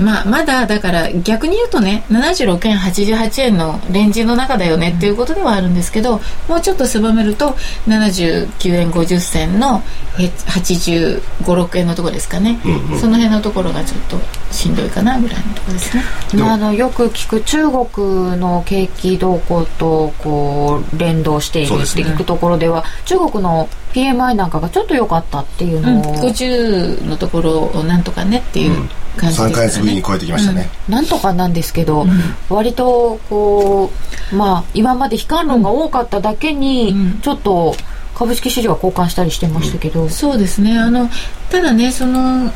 [0.00, 7.50] まあ、まだだから逆に言うとね76円88円のレンジの中だよねっていうことではあるんですけどもうちょっと狭めると
[7.86, 9.82] 79円50銭の
[10.16, 12.58] 8 5 6円のところですかね、
[13.00, 14.18] その辺のところがちょっと
[14.52, 16.04] しんどいかなぐらいのところですね。
[16.34, 29.54] まあ、あのよく聞く中国の景気動向とこう連動しているって聞くところでは中国の PMI なんかがちょっと良かったっていううん、のを、50のところをなんとかねっていう感じですか3らね。
[29.54, 32.04] ヶ月ぶりに超えてきましたね、なんとかなんですけど、
[32.48, 33.90] 割とこ
[34.32, 37.20] うまあ今まで悲観論が多かっただけに、うん。
[37.20, 37.74] ちょっと
[38.14, 40.78] 株式市場は交換したりしてましたけど、そうですね。
[40.78, 41.08] あの
[41.50, 42.50] ただねその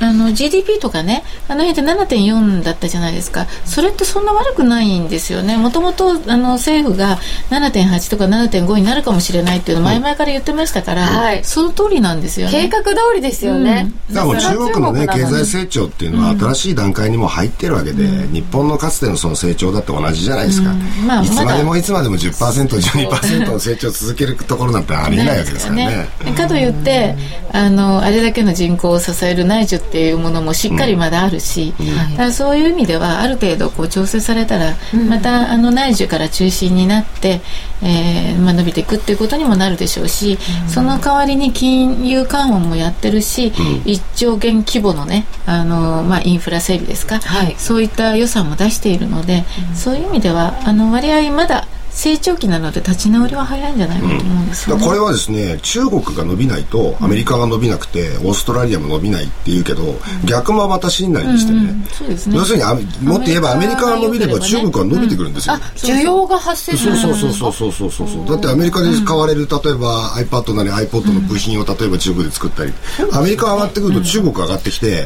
[0.00, 3.46] あの GDP とかねあの辺って7.4だったじゃないですか。
[3.64, 5.56] それってそんな悪くないんですよね。
[5.56, 7.18] もともとあの政府が
[7.50, 11.44] 7.8とか7.5になるかもしれないっていうのを前々から言ってましたから、はい。
[11.44, 12.52] その通りなんですよね。
[12.52, 21.06] 計画通りですよね、だからもう中国のね経済成長っていうのは新しい段階にも入ってるわけで、日本のかつてのその成長だって同じじゃないですか、うん。
[21.06, 26.08] まあいつまでもいつまでも 10%12% の成長を続けるところなんてありえないわけですからね。
[26.36, 27.14] かといって
[27.52, 31.74] あのあれだけの人口を支える内需っていうものもしっかりまだあるし、
[32.12, 34.76] だからそういう意味ではある程度こう調整されたら、
[35.08, 37.40] またあの内需から中心になって、
[37.82, 47.56] えーまあ、伸びていくっていうことにもなるでしょうし、その代わりに金融緩和もやってるし、1兆元規模のねあの、まあ、インフラ整備ですか、はい。
[47.58, 51.66] そういった予算も出しているので、そういう意味ではあの割合まだ
[52.00, 54.80] 成長期なので立ち直りは早いんじゃないかと思うんですよね。
[54.80, 62.36] だからこれはですね中国が伸びないとアメリカが伸びなくて、オーストラリアも伸びないっていうけど、逆もまた真なりでしてね、うんそうですね。
[62.38, 62.64] 要するに
[63.02, 67.72] もっと言えばアメリカが伸びれば中国は伸びてくるんですよ、需要が発生するそうそうそうそう。
[67.72, 72.72] そうそうそうだってアメリカで買われる例えば iPad なり iPod の部品を例えば中国で作ったり、
[73.12, 75.04] アメリカが上がってくると中国が上がってきて、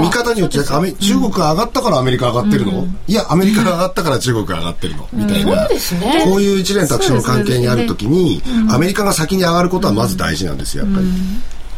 [0.00, 5.60] 見方によってアメ中国が上がったからアメリカが上がってるの、いやアメリカが上がったから中国が上がってるの、みたいな。
[5.60, 11.06] そうですねこういう一連の関係にあるときに、アメリカが先に上がることはまず大事なんですよやっぱり、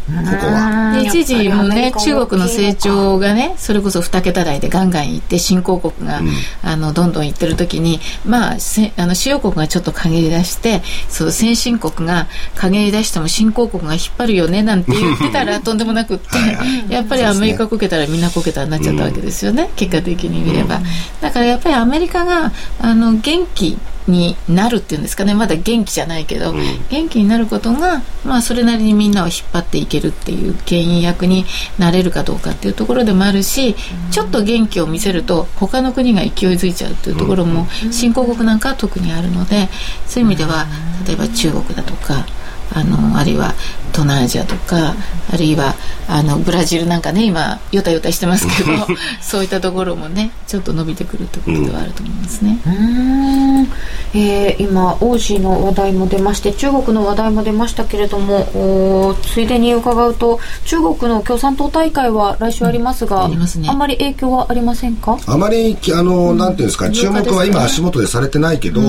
[0.07, 0.93] ここは。
[0.93, 6.21] で一時もね中国の成長ががねそれこそ2桁台でガンガンいって新興国が、
[6.63, 20.81] あのどんどんいってる時にまあせあの主要国がちょっと陰り出してそう先進国が陰り出しても新興国が引っ張るよねなんて言ってたら とんでもなくってやっぱりアメリカこけたらみんなこけたになっちゃったわけですよね、結果的に見れば、
[21.21, 25.35] だからやっぱりアメリカがあの元気になるっていうんですかね。
[25.35, 31.45] まだ元気じゃないけど、うん、元気になることが、まあ、それなりにみんなを引っ張っていけるっていう牽引役に
[31.79, 33.69] なれるかどうかっていうところでもあるし、
[34.07, 39.69] うん、ちょっと元気を見せると他の国が勢いづいちゃうっていうところも新興国なんかは特にあるので
[40.07, 40.67] そういう意味では
[41.07, 42.27] 例えば中国だとか
[42.75, 43.55] あのあるいは
[43.93, 44.95] 東南アジアとか
[45.33, 45.75] あるいは
[46.09, 48.73] あのブラジルなんかね今よたよたしてますけど
[49.21, 52.59] そういったところもねちょっと伸びてくるとことではあると思いますね。
[52.67, 53.69] うん、
[54.15, 65.19] えー、今王子の話題も出まして中国の話題も出ましたけれどもついでに伺うと中国の共産党大会は来週ありますが、うん、あすね、あんまり影響はありませんか？
[65.27, 68.81] あまりあの、うん、なんていうんですか注目は今足元でされてないけど、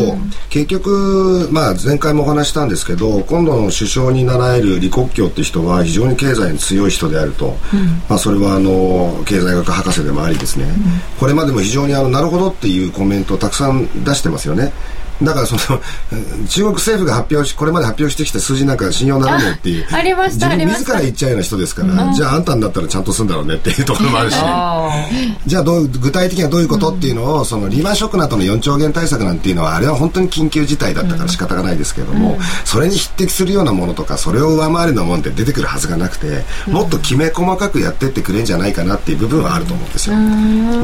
[0.50, 10.74] 結局、まあ、前回もお話したんですけど今度の首相になられる李克強って人は非常に経済に強い人であると、うん、まあ、それはあの経済学博士でもありですね、うん、
[11.20, 14.72] これまでも非常にあのなるほどっていうコメントをたくさん出してますよね。
[15.22, 15.82] だからその
[16.50, 24.36] 中国政府が発表しこれまで発表してきた数字なんか信用ならないっていうありました自分自ら言っちゃうような人ですから、うん、じゃああんたになったらちゃんとするんだろうねっていうところもあるし。
[25.46, 40.16] じゃあどう具体的にはどういうことっていうのをそのリーマンショックなどの4兆元対策なんていうのはあれは本当に緊急事態だったから仕方がないですけれども、うん、それに匹敵するようなものとかそれを上回るようなものって出てくるはずがなくてもっときめ細かくやってってくれんじゃないかなっていう部分はあると思うんですよ。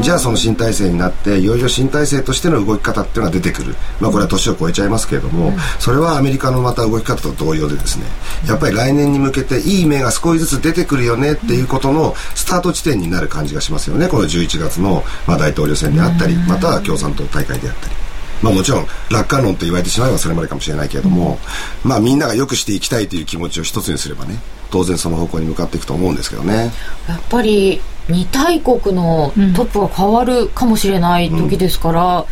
[0.01, 3.75] じゃあその新体制になっていよいよ新体制としての動き方っていうのが出てくる。
[3.99, 8.05] まあこれは年を超えちゃいますけれども、それはアメリカのまた動き方と同様でですね
[8.45, 14.09] やっぱり来年に向けていい芽が少しずつ出てくるよねっていうことのスタート地点になる感じがしますよね。
[14.09, 17.93] この11月の、まあ、大統領選であったりまたは共産党大会であったり。
[18.41, 21.39] まあもちろん楽観論と言われてしまえばそれまでかもしれないけれども、
[21.83, 24.35] まあみんなが良くしていきたいという気持ちを一つにすればね
[24.69, 26.71] 当然その方向に向かっていくと思うんですけどね。
[27.07, 32.25] やっぱり二大国のトップが変わるかもしれない時ですから、うん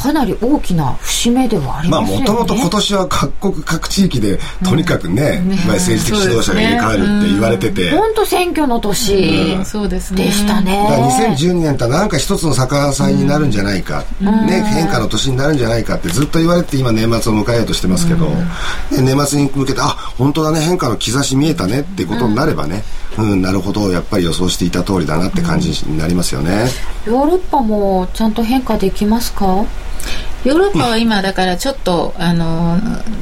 [0.00, 2.24] かなり大きな節目ではありますよね。
[2.26, 7.90] まあもともと今年は各国各地域でとにかくね、うん、まあ、政治的指導者が入れ替わるって言われてて。
[7.90, 10.24] 本当、選挙の年、うん、そうですね。
[10.24, 10.82] でしたね。
[10.88, 18.26] だから2012年ってなんか一つの逆さになるんじゃないか、うん、ね、変化の年になるんじゃないかってずっと言われて今年末を迎えようとしてますけど、
[18.90, 22.84] 年末に向けて、あ、本当だね、変化の兆し見えたねっていうことになればね、
[23.18, 26.68] うん、なるほど、やっぱり予想していた通りだなって感じになりますよね。
[27.06, 29.64] ヨーロッパもちゃんと変化できますか？
[30.44, 32.78] ヨーロッパは今だからちょっとあの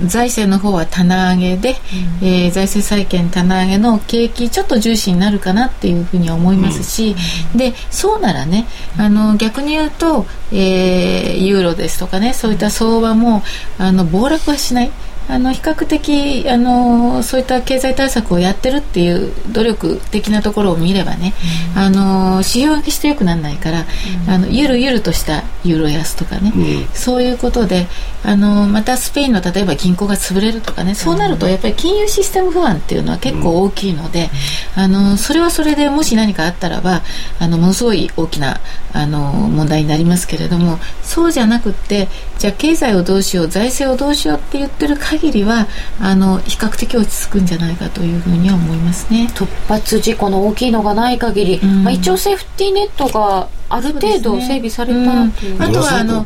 [0.06, 1.74] 財政の方は棚上げで、
[2.20, 7.16] うん、えー、財政再建棚上げの景気ちょっと重視になるかなっていうふうに思いますし、
[7.52, 13.42] うん、でそうならねあの逆に言うと、えー、ユーロですとかねそういった相場も
[13.78, 14.92] あの暴落はしない。
[15.28, 21.34] あの比較的あのそういった経済対策をやってるっていう努力的なところを見ればね、
[21.76, 23.84] うん、あの指標がしてよくならないから、
[24.26, 27.86] うん、あのゆるゆるとしたユーロ安とかね、うん、そういうことで
[28.24, 34.30] あのまたスペインの例えば銀行が潰れるとかねそうなるとやっぱり金融システム不安っていうのは結構大きいので、
[34.76, 37.02] あのそれはそれでもし何かあったらば
[37.38, 38.60] あのものすごい大きな
[38.92, 45.66] あの問題になりますけれどもそうじゃなくってじゃあ経済をどうしよう財政をどうしようって言ってる限限りは
[46.00, 49.28] あの比較的落ち着くんじゃないかというふうには思いますね。
[49.34, 55.32] 突発事故の大きいのがない限り、うん、まあ、一応セーフティーネットがある程度整備された、ね。
[55.42, 55.58] う。
[55.58, 56.24] ん、あとはあの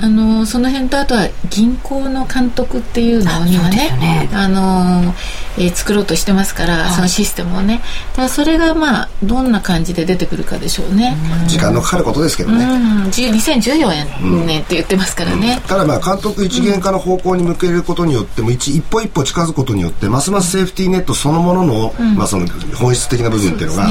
[0.00, 5.14] あのその辺とあとは銀行の監督っていうのにはね、ね、あの、
[5.58, 7.82] えー、作ろうとしてますから、そのシステムをね。
[8.16, 23.88] だそれがまあどんな感じで出てくるかでしょうね、時間のかかることですけどね、うん、2014年って言ってますからね、ただまあ監督一元化の方向に向けることによっても一一歩一歩近づくことによってますますセーフティーネットそのものの,、まあその本質的な部分っていうのが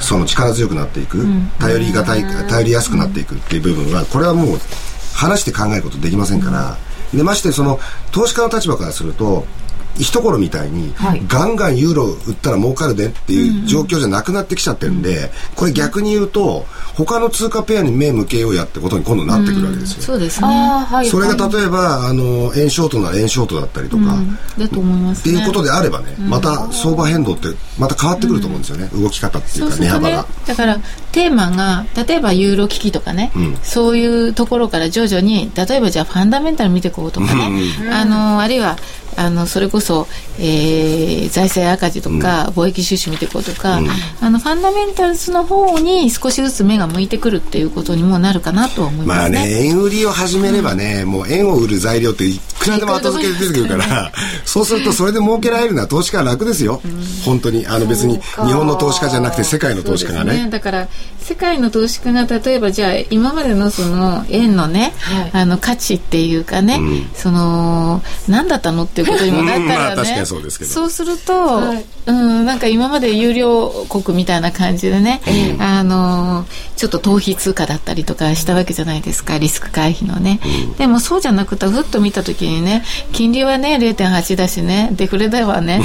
[0.00, 1.24] その力強くなっていく、
[1.58, 4.58] 頼りがたい頼りやすくなっていくっていう部分はこれはもう
[5.14, 6.76] 話して考えることできませんから、
[7.14, 7.78] でましてその
[8.12, 9.46] 投資家の立場からすると
[9.98, 20.48] 一頃みたいに、はい、ガンガンユーロ売ったら儲かるでっていう状況じゃなくなってきちゃってるんで、これ逆に言うと他の通貨ペアに目向けようやってことに今度なってくるわけですよ、そうですね、
[21.10, 24.16] それが例えばあの円ショートなら円ショートだったりとか、
[24.58, 30.78] だと思います、っていうことであればね、また相場変動ってまた変わってくると思うんですよね、動き方っていうか値幅が、だから
[31.12, 37.50] テーマが例えばユーロ危機とかね、そういうところから徐々に例えばじゃあファンダメンタル見ていこうとかね、
[37.92, 38.76] あのあるいは
[39.16, 40.06] あのそれこそ、
[40.38, 43.80] えー、財政赤字とか、貿易収支見ていこうとか、
[44.20, 49.38] あのファンダメンタルズの方に少しずつ目が向いてくるっていうことにもなるかなと思いますね。
[49.38, 54.12] まあね円売りを始めればね、もう円を売る材料っていくらでも後付けで出てくるから、
[54.44, 56.80] そうするとそれで儲けられるのは投資家は楽ですよ、
[57.24, 60.88] 本当にあの別に日本の投資家じゃなくて世界の投資家がね、ね、だから
[61.20, 75.20] 世界の投資家が例えばじゃあ今までのその円のね、はい、あの価値っていうかね、うん、その何だったのっていうことにもなったらね、まあ、そうそうすると、はい、うんなんか今まで有料国みたいな感じでね、
[75.54, 76.44] うん、あの
[76.76, 85.80] ちょっと逃避通貨だったりとかしたわけじゃないですかリスク回避のね、うん、でもそうじゃなくてふっと見た時にね金利はね0.8だしねデフレだわね。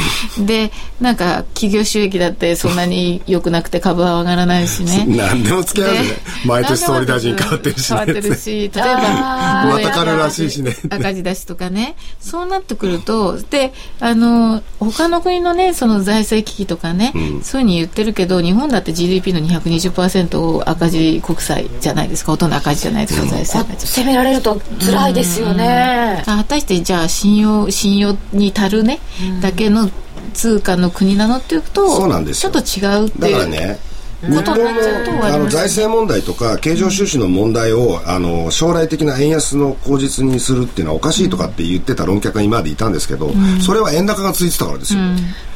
[0.45, 5.05] でなんか企業収益だってそんなに良くなくて株は上がらないしね。
[5.09, 5.99] 何でも付き合うね
[6.45, 10.75] 毎年総理大臣変わってるし、ね、変わってるし例えば またかるらしいしね。
[10.89, 11.95] 赤字出しとかね。
[12.19, 13.08] そうなってくると
[13.49, 22.31] であの他の国のねその財政危機とかね、うん、そういうふうに言ってるけど日本だって GDP の220%を赤字国債じゃないですか。
[22.31, 28.99] ほとんど赤字じゃないですか、財政責められると辛いですよね、果たしてじゃあ信用信用に足るね、
[29.41, 29.89] だけの
[30.33, 33.33] 通貨の国なのっていうとそうなんですちょっと違うっていう。
[33.33, 33.88] だからね
[34.21, 44.99] 日本のあの財政問題とか経常収支の問題をあの将来的な円安の口実にするっていうのはおかしいとかって言ってた論客が今までいたんですけど、それは円高が続いてたからですよ。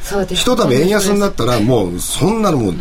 [0.04, 2.74] そうですひとたび円安になったらもうそんなのもう、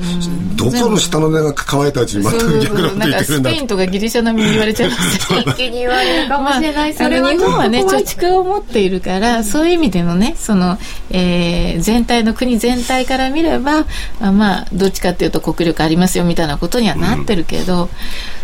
[0.56, 10.78] どこの下の根が乾いたうちに全く逆のこと言ってるんだスペインとかギリシャ並みに言われちゃいます一気に言われるかもしれない、まあ、日本はね貯蓄を持っているからそういう意味でのねその、
[11.12, 13.86] えー、全体の国全体から見れば
[14.20, 17.89] あまあどっちかっていうと国力ありますよみたいなことにはなってるけど、うん、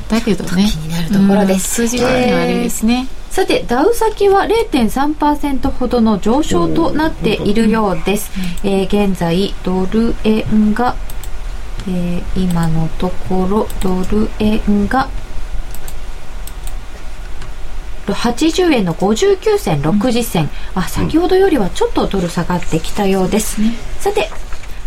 [0.08, 8.32] だけどね気になるところです、うん、数字が悪いですね、さてダウ先は0.3%ほどの上昇となっているようです、
[8.64, 10.96] えー、現在ドル円が、
[11.88, 15.10] えー、今のところドル円が
[18.14, 23.62] 80円の59銭60銭、あ先ほどよりはちょっとドル下がってきたようです、
[24.00, 24.30] さて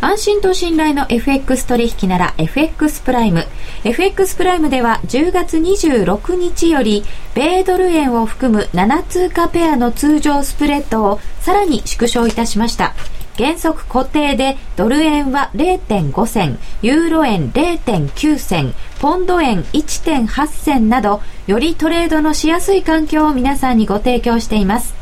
[0.04, 3.46] 安心と信頼の FX 取引なら FX プライム。
[3.84, 12.94] FX プライムでは10月26日より米ドル円を含む7通貨ペアの通常スプレッドをさらに縮小いたしました。
[13.38, 24.94] 原則固定でドル円は0.5銭、ユーロ円0.9銭、ポンド円1.8銭など、よりトレードのしやすい環境を皆さんにご提供しています。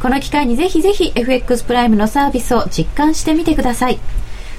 [0.00, 3.98] この機会にぜひぜひ FX プライムのサービスを実感してみてください。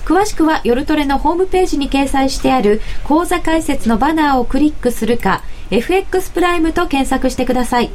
[0.05, 7.89] 詳しくは夜トレのホームページに掲載してある講座解説のバナーをクリックするか FX プライムと検索してください。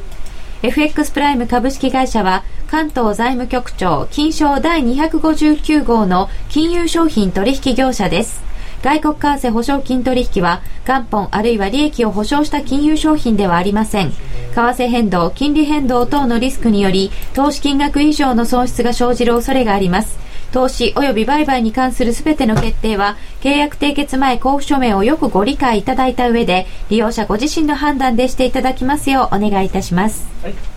[0.63, 8.41] FX プライム株式会社は関東財務局長金賞第259号の金融商品取引業者です。
[8.81, 14.11] 外国為替保証金取引は元本あるいは利益を保証した金融商品ではありません。
[14.11, 14.15] 為
[14.55, 20.26] 替変動金利変動等のリスクにより投資金額以上の損失が生じる恐れがあります。
[20.51, 30.27] 投資及び売買に関するすべての決定は契約締結前交付書面をよくご理解いただいた上で利用者ご自身の判断でしていただきますようお願いいたします。
[30.43, 30.76] はい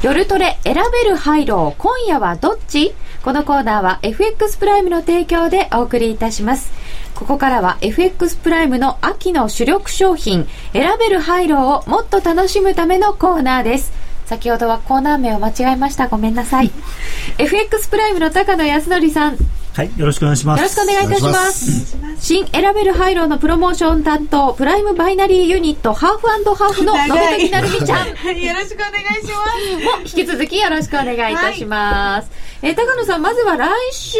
[0.00, 2.94] 夜トレ選べるハイロー今夜はどっち？
[3.24, 6.70] このコーナーは FX プライムの提供でお送りいたします。
[7.16, 13.92] ここからは FX プライムの秋の主力商品選べるハイローをもっと楽しむためのコーナーです。
[14.26, 16.06] 先ほどはコーナー名を間違えました。
[16.06, 16.70] ごめんなさい。
[17.38, 19.36] FX プライムの高野康則さん
[19.78, 20.58] はい、よろしくお願いします。
[20.58, 21.96] よろしくお願いいたします。
[22.18, 28.08] 新選べるハイローのプロモーション担当、プライムバイナリーユニット、ハーフハーフの信崎なるみちゃん。
[28.10, 29.44] よろしくお願いしま
[29.84, 29.84] す。
[29.84, 32.28] も引き続きよろしくお願いいたします。
[32.62, 34.18] えー高野さん、まずは来週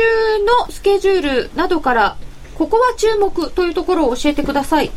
[0.68, 2.16] のスケジュールなどから、
[2.54, 4.92] ここは注目というところを教えてください。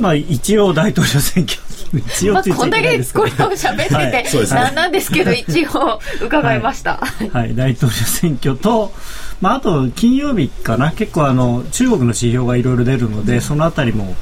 [0.00, 1.60] まあ、一応大統領選挙。
[1.94, 7.00] 一応まあ、こんだけないですけどこれを喋ってて、はいなんなんですけど、一応伺いました。
[7.32, 8.92] はい、大統領選挙と、
[9.40, 14.14] まあ、あと金曜日かな、結構あの中国の指標がいろいろ出るので、そのあたりも、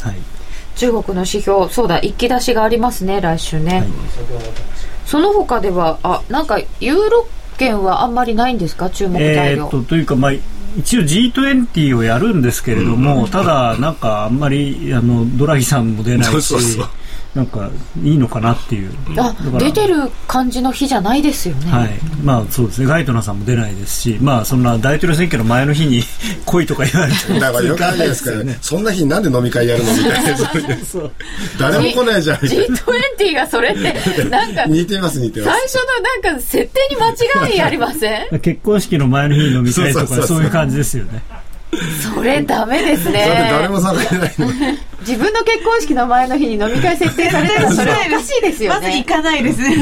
[0.00, 0.16] はい、
[0.76, 3.86] 中国の指標、そうだ、一気出しがありますね、来週ね。
[5.04, 7.26] その他では、あ、なんか、ユーロ
[7.58, 9.64] 圏はあんまりないんですか、注目材料。
[9.64, 10.32] えーっとというか、まあ、
[10.78, 16.88] 一応 G20 をやるんですけれども、ただ、なんかあんまりあのドラギさんも出ないし、そうそうそう
[17.34, 17.70] なんか
[18.02, 18.90] いいのかなっていう。
[19.16, 21.70] あ出てる感じの日じゃないですよね。
[21.70, 21.90] はい、
[22.24, 26.02] まあそうですね、ガイトナーさんも出ないですし、まあそんな大統領選挙の前の日に
[26.44, 30.36] 来いとか言われてもだからよくないですか、そんな日になんで飲み会やるのみたいな。
[30.36, 31.12] そういうそう。
[31.58, 32.64] 誰も来ないじゃんみたいな。
[32.64, 38.40] G20 がそれって、 なんか、似てます似てま最す初のなんか設定に間違いありません？
[38.40, 41.22] 結婚式の前の日に飲み会とかそういう感じですよね。
[42.14, 43.68] それダメですだって誰ね。
[43.68, 44.46] も参加しないの
[45.00, 48.86] 自分の結婚式の前の日に飲み会設定されたらそれおかしいですよね。
[48.86, 49.74] まず行かないですね。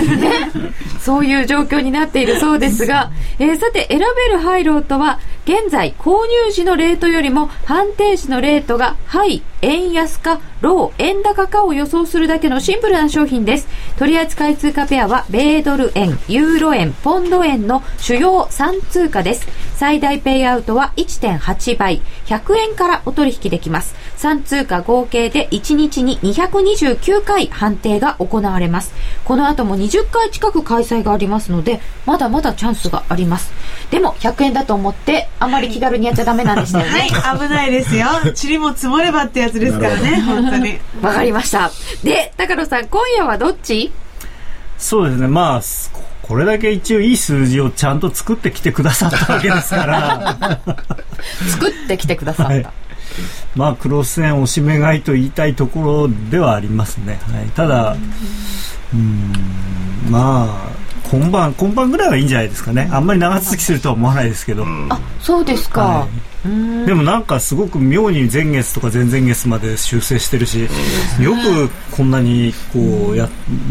[1.00, 5.18] そういう状況になっているそうですが、えーさて選べるハイローとは、
[5.48, 13.66] 現在購入時のレートよりも判定時のレートがハイ、円安か、ロー、円高かを予想するだけのシンプルな商品です。
[13.96, 19.48] 取扱通貨ペアは、米ドル円、ユーロ円、ポンド円の主要3通貨です。
[19.74, 23.94] 最大ペイアウトは1.8倍、100円からお取引できます。
[24.18, 28.92] 3通貨合計で1日に229回判定が行われます。
[29.24, 33.52] この後も20回近く開催がありますので、まだまだチャンスがあります。
[33.90, 37.08] でも、100円だと思って、あまり気軽にやっちゃダメなんでしたよね。
[37.10, 38.06] はい、危ないですよ。
[38.42, 40.78] 塵も積もればってやつですからね、本当に。
[41.02, 41.70] わかりました。
[42.02, 43.92] で、高野さん、今夜はどっち？
[44.78, 45.90] そうですね、まあ、す
[46.22, 50.38] これだけ一応いい数字をちゃんと作ってきてくださったわけですから、
[51.50, 52.52] 作ってきてくださった。
[52.52, 52.66] はい
[53.56, 57.18] まあ、クロス円押し目買いと言いたいところではありますね。
[57.32, 59.32] はい、ただ、うーん、
[60.08, 60.70] まあ、
[61.10, 62.88] 今晩、今晩ぐらいはいいんじゃないですかね。
[62.92, 64.64] あんまり長続きするとは思わないですけど。
[64.90, 65.82] あ、そうですか。
[65.82, 66.08] は
[66.44, 70.62] でもなんかすごく妙に前月とか前々月まで修正してるし、
[71.20, 73.28] よくこんなにこうや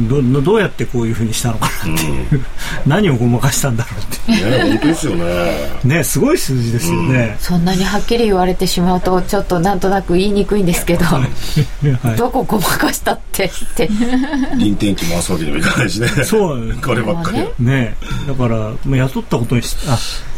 [0.10, 2.46] どどうやってこういうふうにしたのかなっていう、
[2.86, 5.80] 何をごまかしたんだろうってね本当ですよね。
[5.84, 7.38] ねすごい数字ですよね。
[7.40, 12.18] そんなにはっきり言われてしまうと、ちょっとなんとなく言いにくいんですけど、はい。
[12.18, 13.90] どこごまかしたってって。
[14.58, 16.08] 臨転機回すわけにもいかないしね。
[16.26, 17.48] そうこればっかりは。
[17.60, 17.96] ね。
[18.28, 19.98] だから、まあ、雇ったことにしあ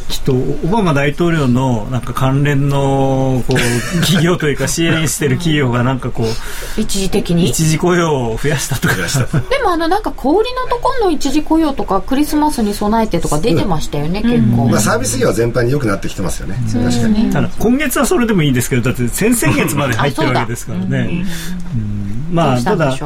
[0.10, 3.58] きっとオバマ大統領のなんか関連のこう
[4.02, 7.48] 企業というか支援してる企業がなんかこう一時的に？
[7.48, 8.96] 一時雇用を増やしたとか。
[8.96, 14.68] でもあのなんか小売りのところの一時雇用とかクリスマスに備えてとか出てましたよね、結構。
[14.68, 16.60] まあサービス業は全般に良くなってきてますよね。
[16.74, 17.32] 確かに。
[17.32, 21.24] ただ今月はそれでもいいんですけどだって先々月まで入ってるわけですからね。
[21.76, 22.28] うん。
[22.32, 22.98] まあただ。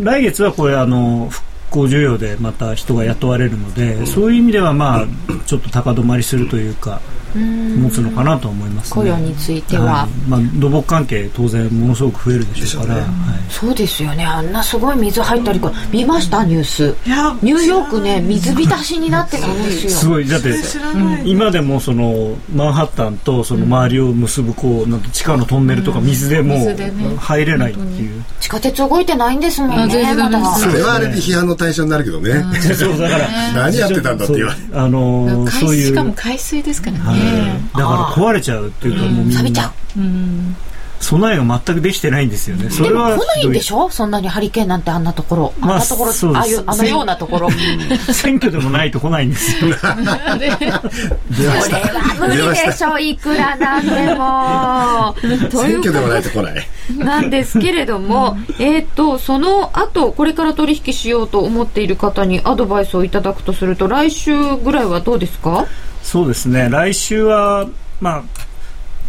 [0.00, 5.06] 来月はこれあの復興需要でまた人が雇われるので、そういう意味ではまあ
[5.46, 7.00] ちょっと高止まりするというか。
[7.34, 8.94] 持つのかなと思いますね。
[8.94, 10.08] 雇用については。
[10.26, 12.94] いまあ土木関係当然ものすごく増えるでしょうから。
[12.96, 13.10] ねはい
[13.50, 14.24] そうですよね。
[14.24, 15.72] あんなすごい水入ったりか。
[15.90, 16.94] 見ましたニュース。
[17.06, 19.90] いや、ニューヨークね、水浸しになってたんですよ。
[19.98, 20.54] すごいだって。
[21.24, 28.22] 今でもそのマンハッタンとその周りを結ぶこうなんて地下のトンネルとか水でもう入れないっていう。
[28.40, 29.90] 地下鉄動いてないんですもんね。
[29.90, 37.17] それはあれで批判の対象になるけどねそうだから何やってたんだって言われあのしかも海水ですからはいね。
[37.76, 39.34] だから壊れちゃうっていうかもうみんな。
[39.34, 39.72] 錆びちゃう。
[41.00, 42.68] 備えが全くできてないんですよね。
[42.70, 43.62] そでれはも来ないんでょ？
[43.62, 45.52] しょそんなにハリケーンなんてあんなところ。
[45.60, 47.48] あんまあなところ、ああいう、あのようなところ。
[48.12, 49.72] 選挙でもないと来ないんですよ。
[49.76, 50.36] これは
[52.18, 55.14] 無理でしょいくらなんでも。
[55.50, 56.66] という選挙でもないと来ない。
[56.98, 65.64] なんですけれども、えっと、その後、これから取引しようと思っている方にアドバイスをいただくとすると、来週ぐらいはどうですか？
[66.10, 66.68] そうですね。
[66.70, 67.68] 来週は、
[68.00, 68.22] まあ、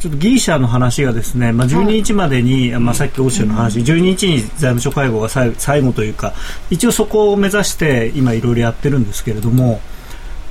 [0.01, 6.33] ちょっとギリシャの話がですね、まあ、12日までに、まあ、さっき欧州の話、12日に財務省会合が最最後というか、
[6.69, 9.79] 一応そこを目指して今いろいろやってるんですけれども、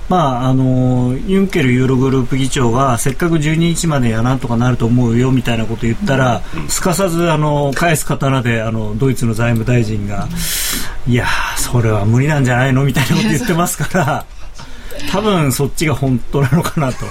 [0.08, 6.40] まあ、あのユンケルユーログループ議長がせっかく12日までやなんとかなると思うよみたいなことを言ったら、
[6.70, 10.28] すかさずあの返す刀であのドイツの財務大臣が、
[11.06, 12.84] いやーそれは無理なんじゃないの？
[12.84, 14.37] みたいなこと言ってますから。
[15.10, 17.06] 多分そっちが本当なのかなと、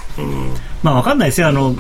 [0.84, 1.48] まあ分かんないですよ。
[1.48, 1.76] あの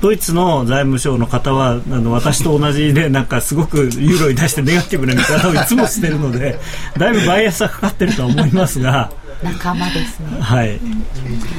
[0.00, 6.58] ドイツの財務省の方はあの私と同じでなんかすごくユーロに対してネガティブな見方をいつもしてるので
[6.96, 9.10] だいぶバイアスはかかってるとは思いますが。
[9.40, 10.40] 仲間ですね。
[10.40, 10.80] はい、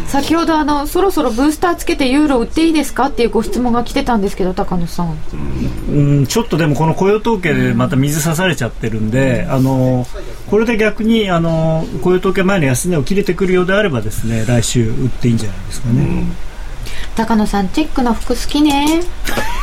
[0.07, 3.05] 先ほどあのそろそろブースターつけてユーロ売っていいですか？
[3.05, 5.17] っていうご質問が来てたんですけど高野さん。
[5.89, 10.05] うん、ちょっとでもこの雇用統計でまた水刺されちゃってるんで、あの
[10.49, 16.23] これで逆にあの雇用統計前の安値を切れてくるようであればですね来週売っていいんじゃないですかね。
[17.15, 19.01] 高野さんチェックの服好きね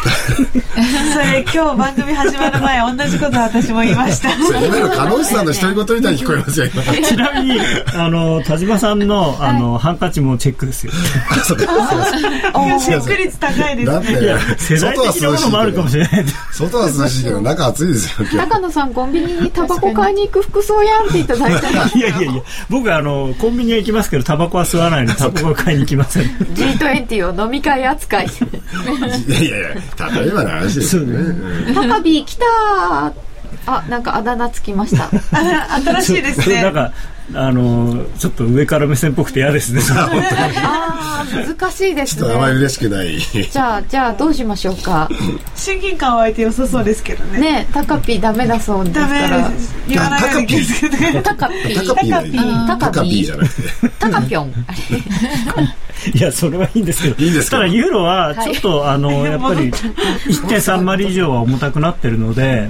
[1.13, 4.31] それ今日番組始まる前同じこと私も言いました。
[4.31, 6.83] それ今の鹿野内さんの独り言みたいに聞こえますよ今。
[7.07, 7.61] ちなみに
[7.95, 10.93] あの田島さんのあの、ハンカチもチェックですよ。
[11.47, 16.25] チェック率高いですだってね世代的なものもあるかもしれない。
[16.53, 18.49] 外は涼しいけど中暑いですよ今日。
[18.49, 26.25] 高野さんコンビニにタバコ買いに行く服装やんっていただいたいやいやいや、僕あのコンビニは行きますけどタバコは吸わないのでタバコは買いに行きません。
[26.55, 28.27] G20 を飲み会扱い。
[28.27, 29.69] いやいやいや
[29.99, 31.17] 例えばの話ですよね。
[31.17, 31.75] うん。
[31.75, 33.13] 高ビ来たー。
[33.67, 35.09] あなんかあだ名つきました。
[35.11, 36.63] 新しいですね。
[36.63, 36.93] なんか
[37.35, 39.83] あのちょっと上から目線っぽくて嫌ですね。
[39.93, 43.19] あー難しいですちょっとあまりね嬉しくない。
[43.51, 45.09] じゃあじゃあどうしましょうか？
[45.57, 47.41] 親近感湧いて良さそうですけどね。
[47.41, 49.51] ね高ピダメだそうですダメから
[49.89, 51.23] 言わないように気をつけて。
[51.23, 53.63] 高ピタカピタカタカピじゃなくて。
[53.99, 54.55] 高ピョン。
[56.15, 62.69] いや、それはいいんですけど、いいすただユーロはちょっと、あの、やっぱり1.3割以上は重たくなってるので、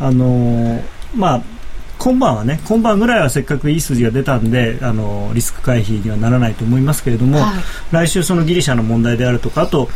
[0.00, 0.82] あの、
[1.14, 1.42] まあ、
[1.98, 7.54] 今晩はね、今晩ぐらいはせっかくいい数字が出たんで、あの、リスク回避にはならないと思いますけれども、はい。
[7.90, 9.88] 来週そのギリシャの問題であるとか、あと、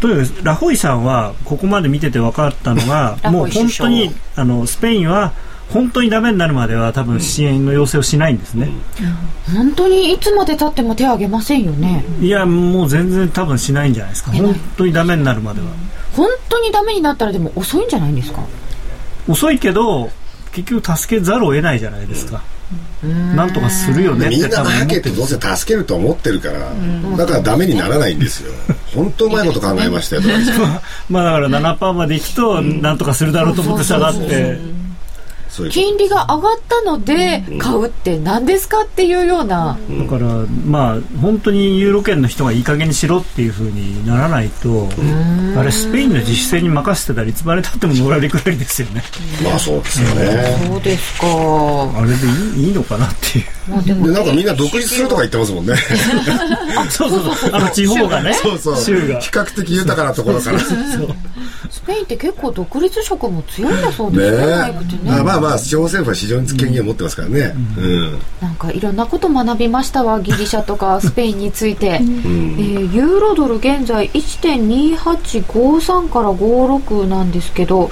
[0.00, 5.32] とにかくラホイさんはここまで見てて分かったのが、ラもう本当にあのスペインは
[5.70, 8.68] 本当にダメになるまでは多分支援の要請をしないんですね。
[9.54, 12.04] 本当にいつまで経っても手を挙げませんよね。
[12.20, 14.32] いや、もう全然多分しないんじゃないですか。
[14.32, 15.68] 本当にダメになるまでは。
[16.14, 18.42] 本当にダメになったらでも遅いんじゃないんですか？
[19.26, 20.10] 遅いけど、
[20.52, 22.42] 結局助けざるを得ないじゃないですか。
[23.34, 24.42] なんとかするよねっみん。
[24.42, 26.72] なて多分思っはけてどうせ助けると思ってるから
[27.16, 28.52] だからダメにならないんですよ。
[28.94, 30.22] 本当うまいこと考えましたよ
[31.08, 34.77] まあだから7%までいくと、なんとかするだろうと思って下がって、そういう
[35.70, 39.78] 金利が上がったので買うって何ですかっていうような。
[39.90, 44.88] だからまあ本当にユーロ圏の人がいい加減にしろっていうふうにならないと、
[45.56, 49.02] あれスペインの自主性に任せてたらいつまでたってものらりくらりですよね。
[49.42, 50.58] まあそうですよね。
[50.66, 51.26] そうですか。
[51.96, 53.44] あれでいいいいのかなっていう。
[53.70, 55.74] まあでもでなんかみんな独立するとか言ってますもんね。
[56.90, 57.50] そうそうそう。
[57.52, 58.76] あの地方がね、そうそう。
[58.76, 59.20] 州が。
[59.20, 59.30] 比。
[59.30, 60.58] 較的豊かなところから。
[60.58, 60.64] ね
[61.70, 64.54] スペインって結構独立色も強いんだそうですね。
[64.54, 64.98] 早くてね。
[65.04, 67.54] まあまあまあ地方政府は非常に権限を持ってますからね。
[67.76, 68.18] うん。
[68.40, 77.90] なんかいろんなこと学びましたわギリシャとか スペインについて、えーユーロドル現在1.2853から56なんですけど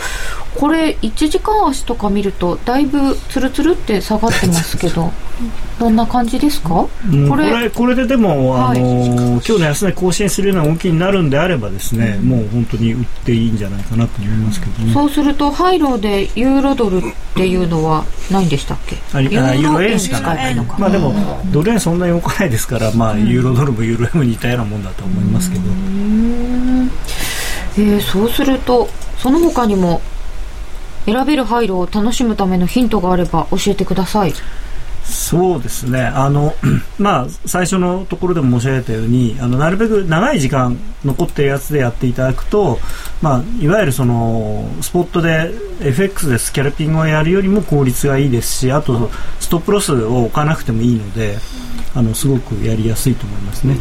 [0.54, 5.12] これ1時間足とか見るとだいぶツルツルって下がってますけど
[5.78, 14.92] どんな感じですか、うんここれれこれででも、はいあのー今日の安値更新するような動きになるんであればですね、もう本当に売っていいんじゃないかなと思いますけどね。
[14.94, 17.02] そうするとハイローでユーロドル
[17.36, 18.96] っていうのはないんでしたっけ？
[19.12, 20.54] ありあユーロ円しかない。
[20.54, 20.78] のか。
[20.78, 21.12] まあでも
[21.52, 25.64] ドル円そんなに動かないですから、まあユーロドルもユーロ円も似たようなもんだと思いますけど、
[27.78, 30.00] えーそうするとその他にも
[31.04, 34.32] 選べる廃炉を楽しむためのヒントがあれば教えてください
[35.08, 36.02] そうですね。
[36.02, 36.54] あの、
[36.98, 42.78] まあ、最初のところでも申し上げたようにあのなるべく長い時間残ってるやつでやっていただくと、
[43.22, 51.38] まあ、いわゆるそのスポットで FX でスキャルピングをやるよりも効率がいいですしあとストップロスを置かなくてもいいので
[51.94, 53.76] あのすごくやりやすいと思いますね。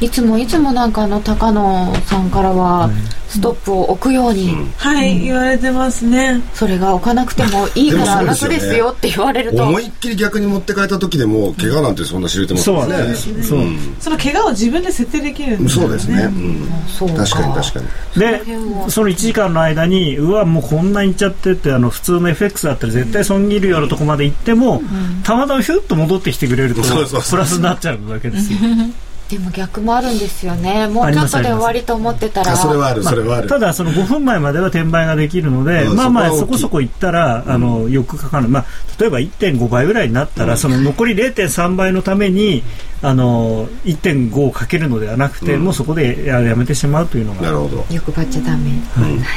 [0.00, 2.90] いつもいつもなんかあの高野さんからは
[3.34, 6.40] ストップを置くように、はい、言われてますね。
[6.54, 9.64] それが置かなくてもいいから楽ですよって言われると。
[9.64, 12.86] 思いっきり逆に持って帰った時でも怪我なんてそんな知れてますね。
[12.86, 13.96] なんですそうなん。
[13.98, 16.68] その怪我を自分で設定できるんですよそうですね、うん。
[16.86, 17.24] そうか。
[17.24, 18.20] 確かに確かに。
[18.20, 24.80] でその1時間の間にうわもうこんなにいっちゃってってあの普通の FX だったら絶対損切るようなとこまで行っても、
[25.24, 27.30] たまたまヒュッと戻ってきてくれるとそうそうそう。
[27.32, 28.58] プラスになっちゃうわけですよ
[29.28, 30.86] でも逆もあるんですよね。
[30.88, 32.52] もうちょっとで終わりと思ってたら。
[32.52, 36.86] あそれはあるそれはある、ただその5分前までは転売ができるので、うんまあまあそこそこい。
[36.86, 38.64] ったら、あのよくかかる、まあ、
[38.98, 42.62] 例えば1.5倍ぐらいになったら、その残り0.3倍のために
[43.02, 47.42] あの1.5をかけるのではなくて、もうそこでややめてしまうというのが。
[47.42, 47.84] なるほど。
[47.90, 48.70] 欲張っちゃダメ、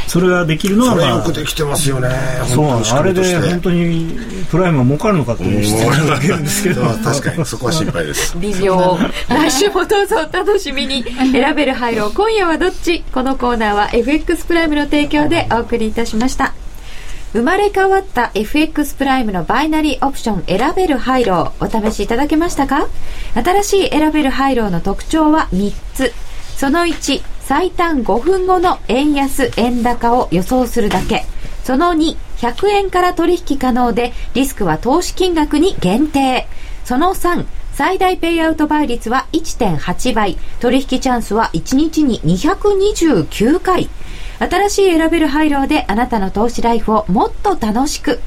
[0.08, 2.10] それができるのは、それまあよくできてますよね。
[2.48, 4.18] そうあれで本当に
[4.50, 6.84] プライムは儲かるのかという質問が出るんですけど。
[6.84, 8.38] まあ確かにそこは心配です。
[8.38, 8.98] 微妙。
[9.28, 11.04] 来週もどうぞお楽しみに。
[11.04, 13.04] 選べる廃炉今夜はどっち？
[13.14, 16.54] このコーナーは FX プライムの提供でお送りいたしました。
[17.32, 22.88] 生まれ変わった FX プライムのバイナリーオプション選べる廃炉お試しいただけましたか？
[23.34, 26.12] 新しい選べる廃炉の特徴は3つ。
[26.58, 31.24] その1最短5分後の円安円高を予想するだけ。
[31.64, 36.48] その2100円から取引可能でリスクは投資金額に限定。
[36.84, 37.46] その3
[37.78, 40.36] 最大ペイアウト倍率は1.8倍。
[40.60, 43.88] 取引チャンスは1日に229回。
[44.40, 48.20] 新しい選べる配慮であなたの投資ライフをもっと楽しく。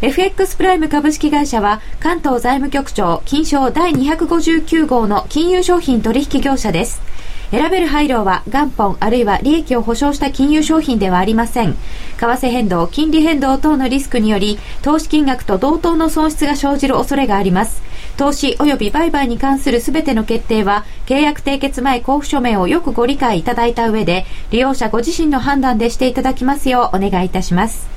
[0.00, 7.02] FX プライム株式会社は関東財務局長金賞第259号の金融商品取引業者です。
[7.50, 11.74] 選べる配慮は元本あるいは利益を保証した金融商品ではありません。
[11.74, 11.78] 為
[12.18, 17.82] 替変動金利変動等のリスクにより投資金額と同等の損失が生じる恐れがあります。
[18.16, 27.88] 投資及び売買に関するすべての決定は契約締結前交付書面をよくご理解いただいた上で利用者ご自身の判断でしていただきますようお願いいたします。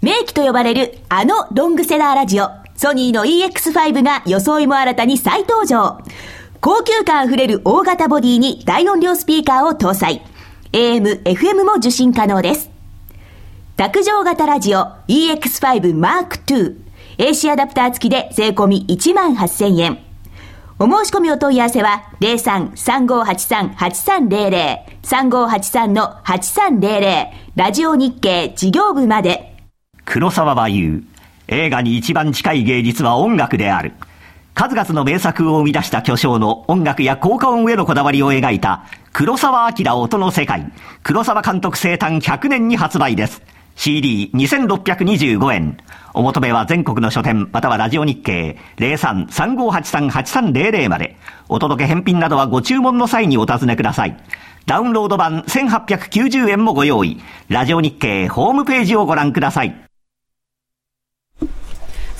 [0.00, 5.98] 名機と呼ばれるあのロングセラーラジオ、ソニーの EX5 が装いも新たに再登場。
[6.64, 10.24] 高級感あふれる大型ボディに大音量スピーカーを搭載。
[10.72, 12.70] AM、FM も受信可能です。
[13.76, 16.76] 卓上型ラジオ EX5 Mark II。
[17.18, 19.98] AC アダプター付きで税込み1万8000円。
[20.78, 29.54] お申し込みお問い合わせは03-3583-8300 3583-8300ラジオ日経事業部まで。
[30.06, 31.02] 黒沢は言う。
[31.46, 33.92] 映画に一番近い芸術は音楽である。
[34.54, 40.70] 数々の名作を生み出した巨匠の音楽や効果音へのこだわりを描いた黒沢明音の世界。
[41.02, 43.42] 黒沢監督生誕100年に発売です。
[43.76, 45.76] CD2625 円。
[46.14, 51.16] お求めは全国の書店またはラジオ日経03-3583-8300まで。
[51.48, 54.16] お届け返品などはご注文の際にお尋ねください。
[54.66, 57.20] ダウンロード版1890円もご用意。
[57.48, 59.84] ラジオ日経ホームページをご覧ください。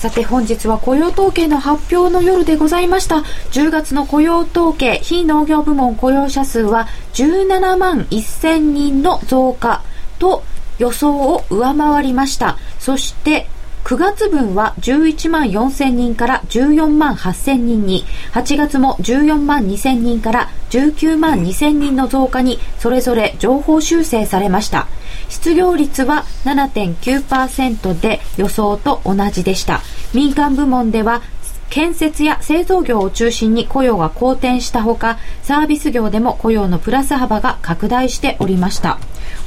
[0.05, 3.23] さて本日は雇用統計の発表の夜でございました。
[3.53, 9.81] 10月の雇用統計非農業部門雇用者数は17万1000人の増加
[10.19, 10.43] と
[10.77, 12.59] 予想を上回りました。
[12.77, 13.47] そして
[13.85, 24.87] 9月分は11万4000人から14万8000人に8月も14万2000人から19万2000人の増加にそれぞれ情報修正されました。
[25.29, 29.81] 失業率は7.9%で予想と同じでした。
[30.15, 31.21] 民間部門では
[31.69, 38.97] 建設や製造業を中心に雇用が好転したほかサービス業でも雇用のプラス幅が拡大しておりました。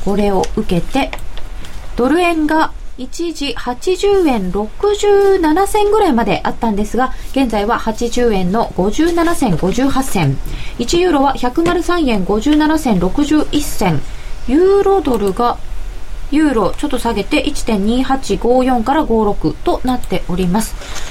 [0.04, 1.10] これを受けて
[1.96, 10.36] ドル円が一時80円67銭ぐらいまであったんですが現在は80円の57銭58銭
[10.78, 14.00] 1ユーロは103円57銭61銭
[14.48, 15.58] ユーロドルが
[16.32, 21.07] ユーロちょっと下げて1.2854から56となっております。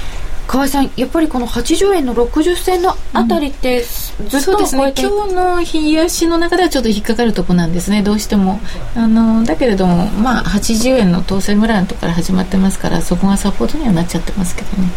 [0.48, 4.66] 河合さんやっぱりこの80円の60銭のあたりってずっとね。
[4.70, 5.10] 超えていく。
[5.10, 8.02] 今日の冷やしの中ではちょっと引っかかるとこなんですね。
[8.02, 8.58] どうしても。
[8.96, 14.88] あのだけれどもまあ80円の当選ぐらいのところから始まってますからそこがサポートにはなっちゃってますけどね。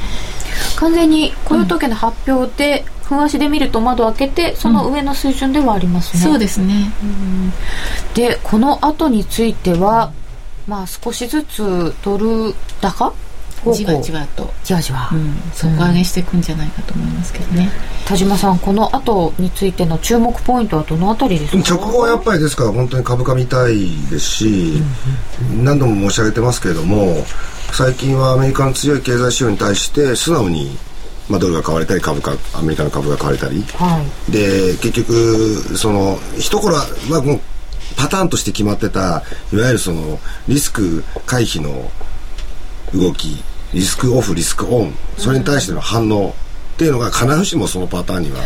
[0.77, 6.93] 完全に雇用統計の発表で、ふん足で見ると窓を開けてその上の水準ではありますね、そうですね。
[8.13, 10.13] でこの後については
[10.65, 13.13] まあ少しずつドル高
[13.73, 17.69] じわじわと、じわじわ、うん、底上げしていくんじゃないかと思いますけどね、
[18.05, 21.75] 田島さんこの後についての注目ポイントはどのあたりですか？
[21.75, 24.81] 直後はやっぱりですから本当に株価見たいですし、
[25.63, 27.23] 何度も申し上げてますけれども
[27.71, 30.77] 最近はアメリカの強い経済指標に対して素直に、
[31.29, 33.61] まあ、ドルが買われたり株価アメリカの株が買われたり。
[33.61, 34.31] はい。
[34.31, 37.41] で結局その一頃は、まあ、もう
[37.95, 41.91] パターンとして決まってたいわゆるそのリスク回避の
[42.93, 43.43] 動き
[43.73, 44.93] リスクオフリスクオン。
[45.17, 46.33] それに対しての反応っ
[46.77, 48.39] ていうのが必ずしもそのパターンには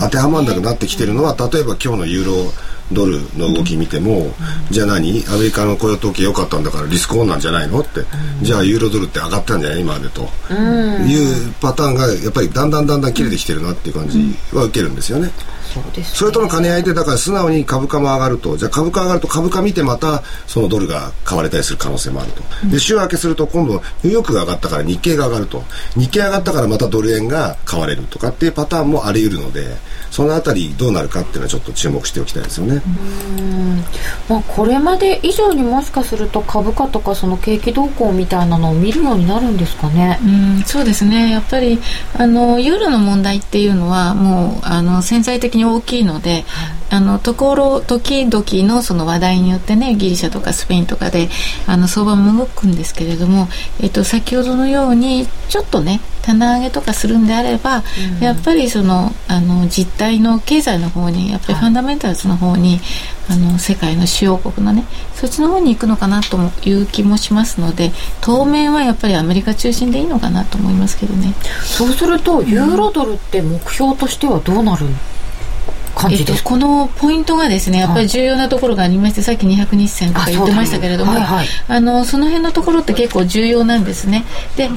[0.00, 2.52] 当てはまらなくなってきてるのは例えば今日のユーロ
[2.92, 4.32] ドルの動き見ても、
[4.70, 5.24] じゃあ何？
[5.28, 7.80] アメリカの雇用統計良かったんだからリスクオンなんじゃないの？
[7.80, 8.00] って、
[8.42, 9.80] じゃあユーロドルって上がったんじゃない？
[9.80, 14.18] 今までと、いうパターンがやっぱりだんだんだんだん切れてきてるなっていう感じ
[14.52, 15.30] は受けるんですよね。
[15.64, 25.64] そうですそれとの兼ね合いでだから素直に株価も上がるとじゃあ株価上がると株価見てまたそのドルが買われたりする可能性もあると、で週明けすると今度ニューヨークが上がったから日経が上がると。
[25.96, 29.76] 日経上がったからまたドル円が買われるとかっていうパターンもあり得るので
[30.10, 32.73] そのあたりどうなるかっていうのはちょっと注目しておきたいですよね。
[34.28, 40.18] まあ、これまで以上にもしかすると株価とかその景気動向みたいなのを見るようになるんですかね。
[40.22, 41.30] うん、そうですね。
[41.30, 41.78] やっぱり
[42.16, 46.44] あのユーロの問題っていうのはもうあの潜在的に大きいので、
[46.90, 51.28] あのところ時々のその話題によってねギリシャとかスペインとかで
[51.66, 53.48] あの相場も動くんですけれども、
[53.80, 57.82] えっと、先ほどのようにちょっとね棚上げとかするんであれば、
[58.20, 62.80] やっぱりそのあの実態の経済の方にやっぱりファンダメンタルズの方に、
[63.28, 71.34] あの世界の主要国のねそっちの方に行くのかなという気もしますので当面はやっぱりアメリカ中心でいいのかなと思いますけどね。
[71.62, 74.86] そうするとユーロドルって目標としてはどうなる
[75.94, 81.46] 感えっとこのポイントがですねやっぱり重要なところがありまして、さっき200日線とか言ってましたけれどもあはいはい。
[81.68, 84.24] あのその辺のところって結構重要なんですね。
[84.56, 84.68] で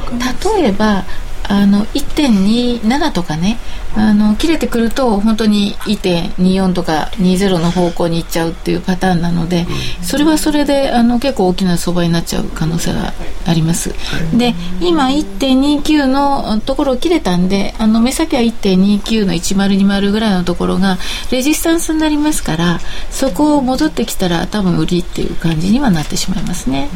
[0.55, 1.03] 例えば
[1.49, 3.57] あの1.27とかね。
[3.97, 9.65] あの切れてくると本当に1.24とか20の方向に行っちゃうっていうパターンなので
[10.03, 13.13] それはそれであの結構大きな相場になっちゃう可能性が
[13.45, 13.93] あります。
[14.37, 20.97] で今1.29のところを切れたんであの目先は1.29の1020ぐらいのところが
[21.31, 22.79] レジスタンスになりますから
[23.09, 26.89] そこを戻ってきたら多分売りっていう感じにはなってしまいますね。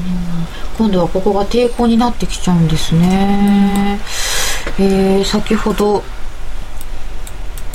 [0.77, 3.99] 今度はここが抵抗になってきちゃうんですね。
[4.79, 6.03] えー、先ほど、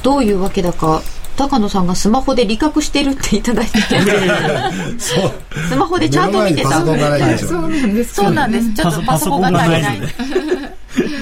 [0.02, 1.02] どういうわけだか、
[1.36, 4.00] 高野さんがスマホで理覚してるっていただいてて、
[4.98, 5.32] そう
[5.68, 6.70] スマホでチャート見てた。
[6.80, 8.14] そうなんです。
[8.14, 8.72] そうなんです。
[8.74, 10.00] ちょっとパソコンが足りない。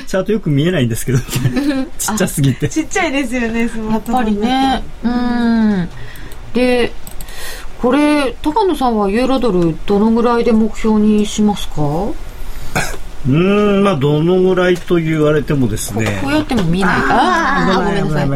[0.07, 4.83] チャートよく見えないんですけどちっちゃすぎてちっちゃいですよねスマやっぱりね。
[5.03, 5.89] うん。
[6.53, 6.93] で、
[7.83, 11.75] これ、高野さんはユーロドルどのぐらいで目標にしますか？
[11.75, 12.15] こ
[13.27, 16.21] うーんまあどのぐらいと言われてもですね。
[16.23, 16.91] こうやっても見ない。
[16.91, 18.29] ああ、ごめんなさい。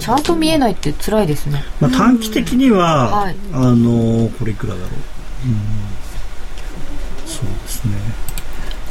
[0.00, 1.64] チャート見えないって辛いですね。
[1.80, 3.36] まあ、短期的には、はい。
[3.52, 5.56] あのこれいくらだろう、うん、
[7.26, 7.92] そうですね。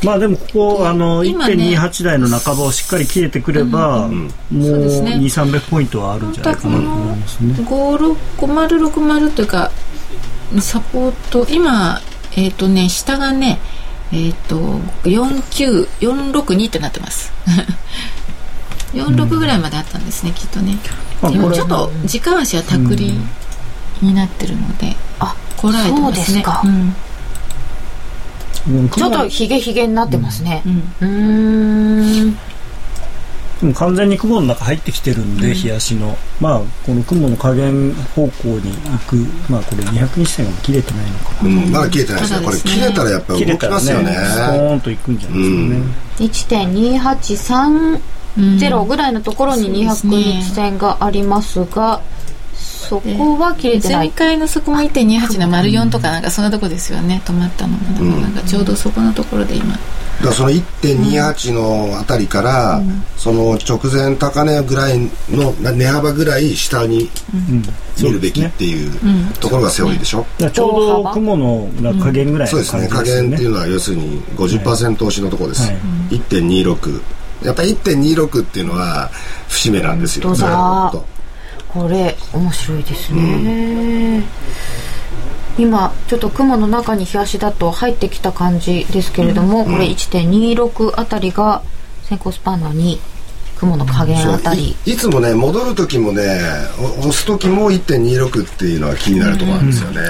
[0.04, 0.48] まあでもこ
[0.78, 1.54] こあの今ね。
[1.54, 6.34] 1.28台の半ばをしっかり切れてくれば、もうそうですね2300ポイントはあるん。
[6.34, 7.54] じゃないかなと思いますね。
[7.54, 9.72] 5060というか
[10.60, 12.02] サポート今
[12.36, 13.60] えっ、とね下がね
[14.12, 14.58] えっ、と
[15.04, 17.32] 49462ってなってます。
[18.94, 20.78] 46ぐらいまであったんですね、きっとね。
[21.22, 23.14] まあこれでもちょっと時間足はたくり
[24.02, 26.26] になってるので、あ、こらえてますね。
[26.26, 26.62] そうですか。
[26.64, 26.72] うん。
[26.72, 26.80] う
[28.84, 30.62] んちょっとヒゲヒゲになってますね。
[30.66, 30.94] うん。
[31.02, 32.38] うーん。
[33.64, 36.18] でも完全に雲の中入ってきてるんで、日足の。
[36.42, 39.16] まあこの雲の加減方向に行く。
[39.50, 41.50] まあこれ200日線が切れてないのかな。
[41.50, 42.42] うん、まだ切れてないですよ。
[42.42, 44.12] これ切れたらやっぱり動切れたらきますよね。
[44.14, 45.46] スポーンと行くんじゃないで
[46.34, 46.68] すかね、
[48.36, 52.02] 1.2830ぐらいのところに200日線がありますが、
[52.84, 54.08] そこは切れてない。
[54.08, 57.22] 前回のそこも1.28の丸4とかなんかそんなとこですよね。
[57.26, 57.84] 止まったのが。
[57.94, 59.74] だからなんかちょうどそこのところで今。
[59.74, 59.82] だか
[60.28, 62.82] らその1.28のあたりから、
[63.18, 67.10] その直前高値ぐらいの値幅ぐらい下に
[68.02, 68.92] 見るべきっていう
[69.40, 70.26] ところがセオリーでしょ？
[70.38, 71.68] ちょうど雲の
[72.04, 72.88] 加減ぐらいの感そうですね。
[72.88, 75.68] 加減っていうのは要するに50%押しのところです。
[75.68, 75.78] はい。
[76.12, 77.02] 1.26。
[77.44, 79.10] やっぱり1.26っていうのは
[79.50, 80.30] 節目なんですよ。
[80.30, 80.48] 本当だ。
[80.48, 81.13] ずーっと
[81.74, 84.24] これ、面白いですね。
[85.58, 91.64] 今、ちょっと雲の中に日足だと入ってきた感じですけれども、これ1.26あたりが
[92.04, 93.00] 先行スパンの2、
[93.64, 94.76] 雲の加減あたり。
[94.86, 96.40] いいつもね戻る時もね
[96.80, 100.02] お押す時も1.26っていうのは気になるところなんですよね、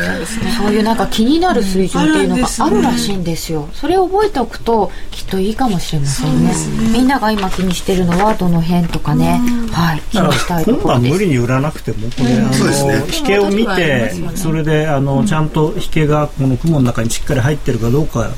[0.58, 3.70] そういうなんか気になる水準っていうのがああるんですねるらしいんですよ。
[3.74, 6.54] それを覚えておくときっといいかもしれませんね。
[6.92, 9.40] みんなが今気にしてるのはどの辺とかね。
[9.72, 10.02] はい。
[10.12, 11.10] 気にしたいところです。
[11.10, 18.32] 晩無理に売らなくてもこれ、あそうですねの引けを見てそれであのちゃんと引けがこの雲の中にしっかり入ってるかどうか、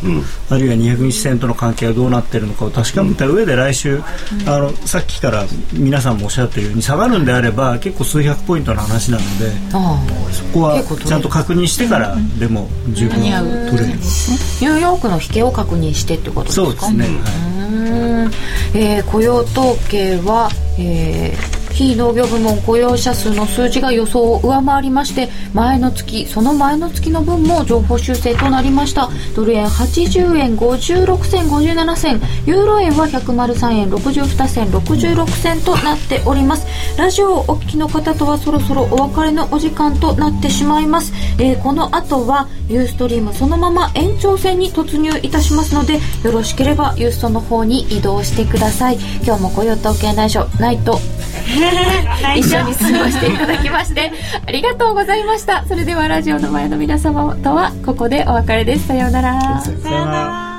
[0.50, 4.02] あるいは200日線との関係がどうなってるのかを確かめた上で来週、
[4.48, 10.00] あのさっきから皆さんもおっしゃってるように下がるんであれば結構数百ポイントの話なのであ
[10.32, 16.66] そこはちゃんと確認してからでも十分取れるあニューヨークの引けを確認してってことですか？
[16.66, 18.30] そうですね、は
[18.74, 18.78] い。
[18.78, 29.10] えー雇用統計は、えー非農業部門雇用者数の数字が予想を上回りまして前の月その前の月の分も情報修正となりました。
[29.36, 32.22] ドル円80円56銭57銭。
[32.46, 36.66] ユーロ円は103円62銭66銭となっております。
[36.98, 48.98] ラジオをお聞きの方とはそろそろお別れのお時間となってしまいます、えーこの後はユーストリームそのまま延長戦に突入いたしますのでよろしければユーストの方に移動してください。
[49.24, 51.00] 今日も雇用統計内緒ナイト。
[52.36, 54.12] 一緒に過ごしていただきまして
[54.46, 55.66] ありがとうございました。
[55.66, 58.88] それではラジオの前の皆様とはここでお別れです。
[58.88, 59.62] さようなら。
[59.62, 60.55] さよなら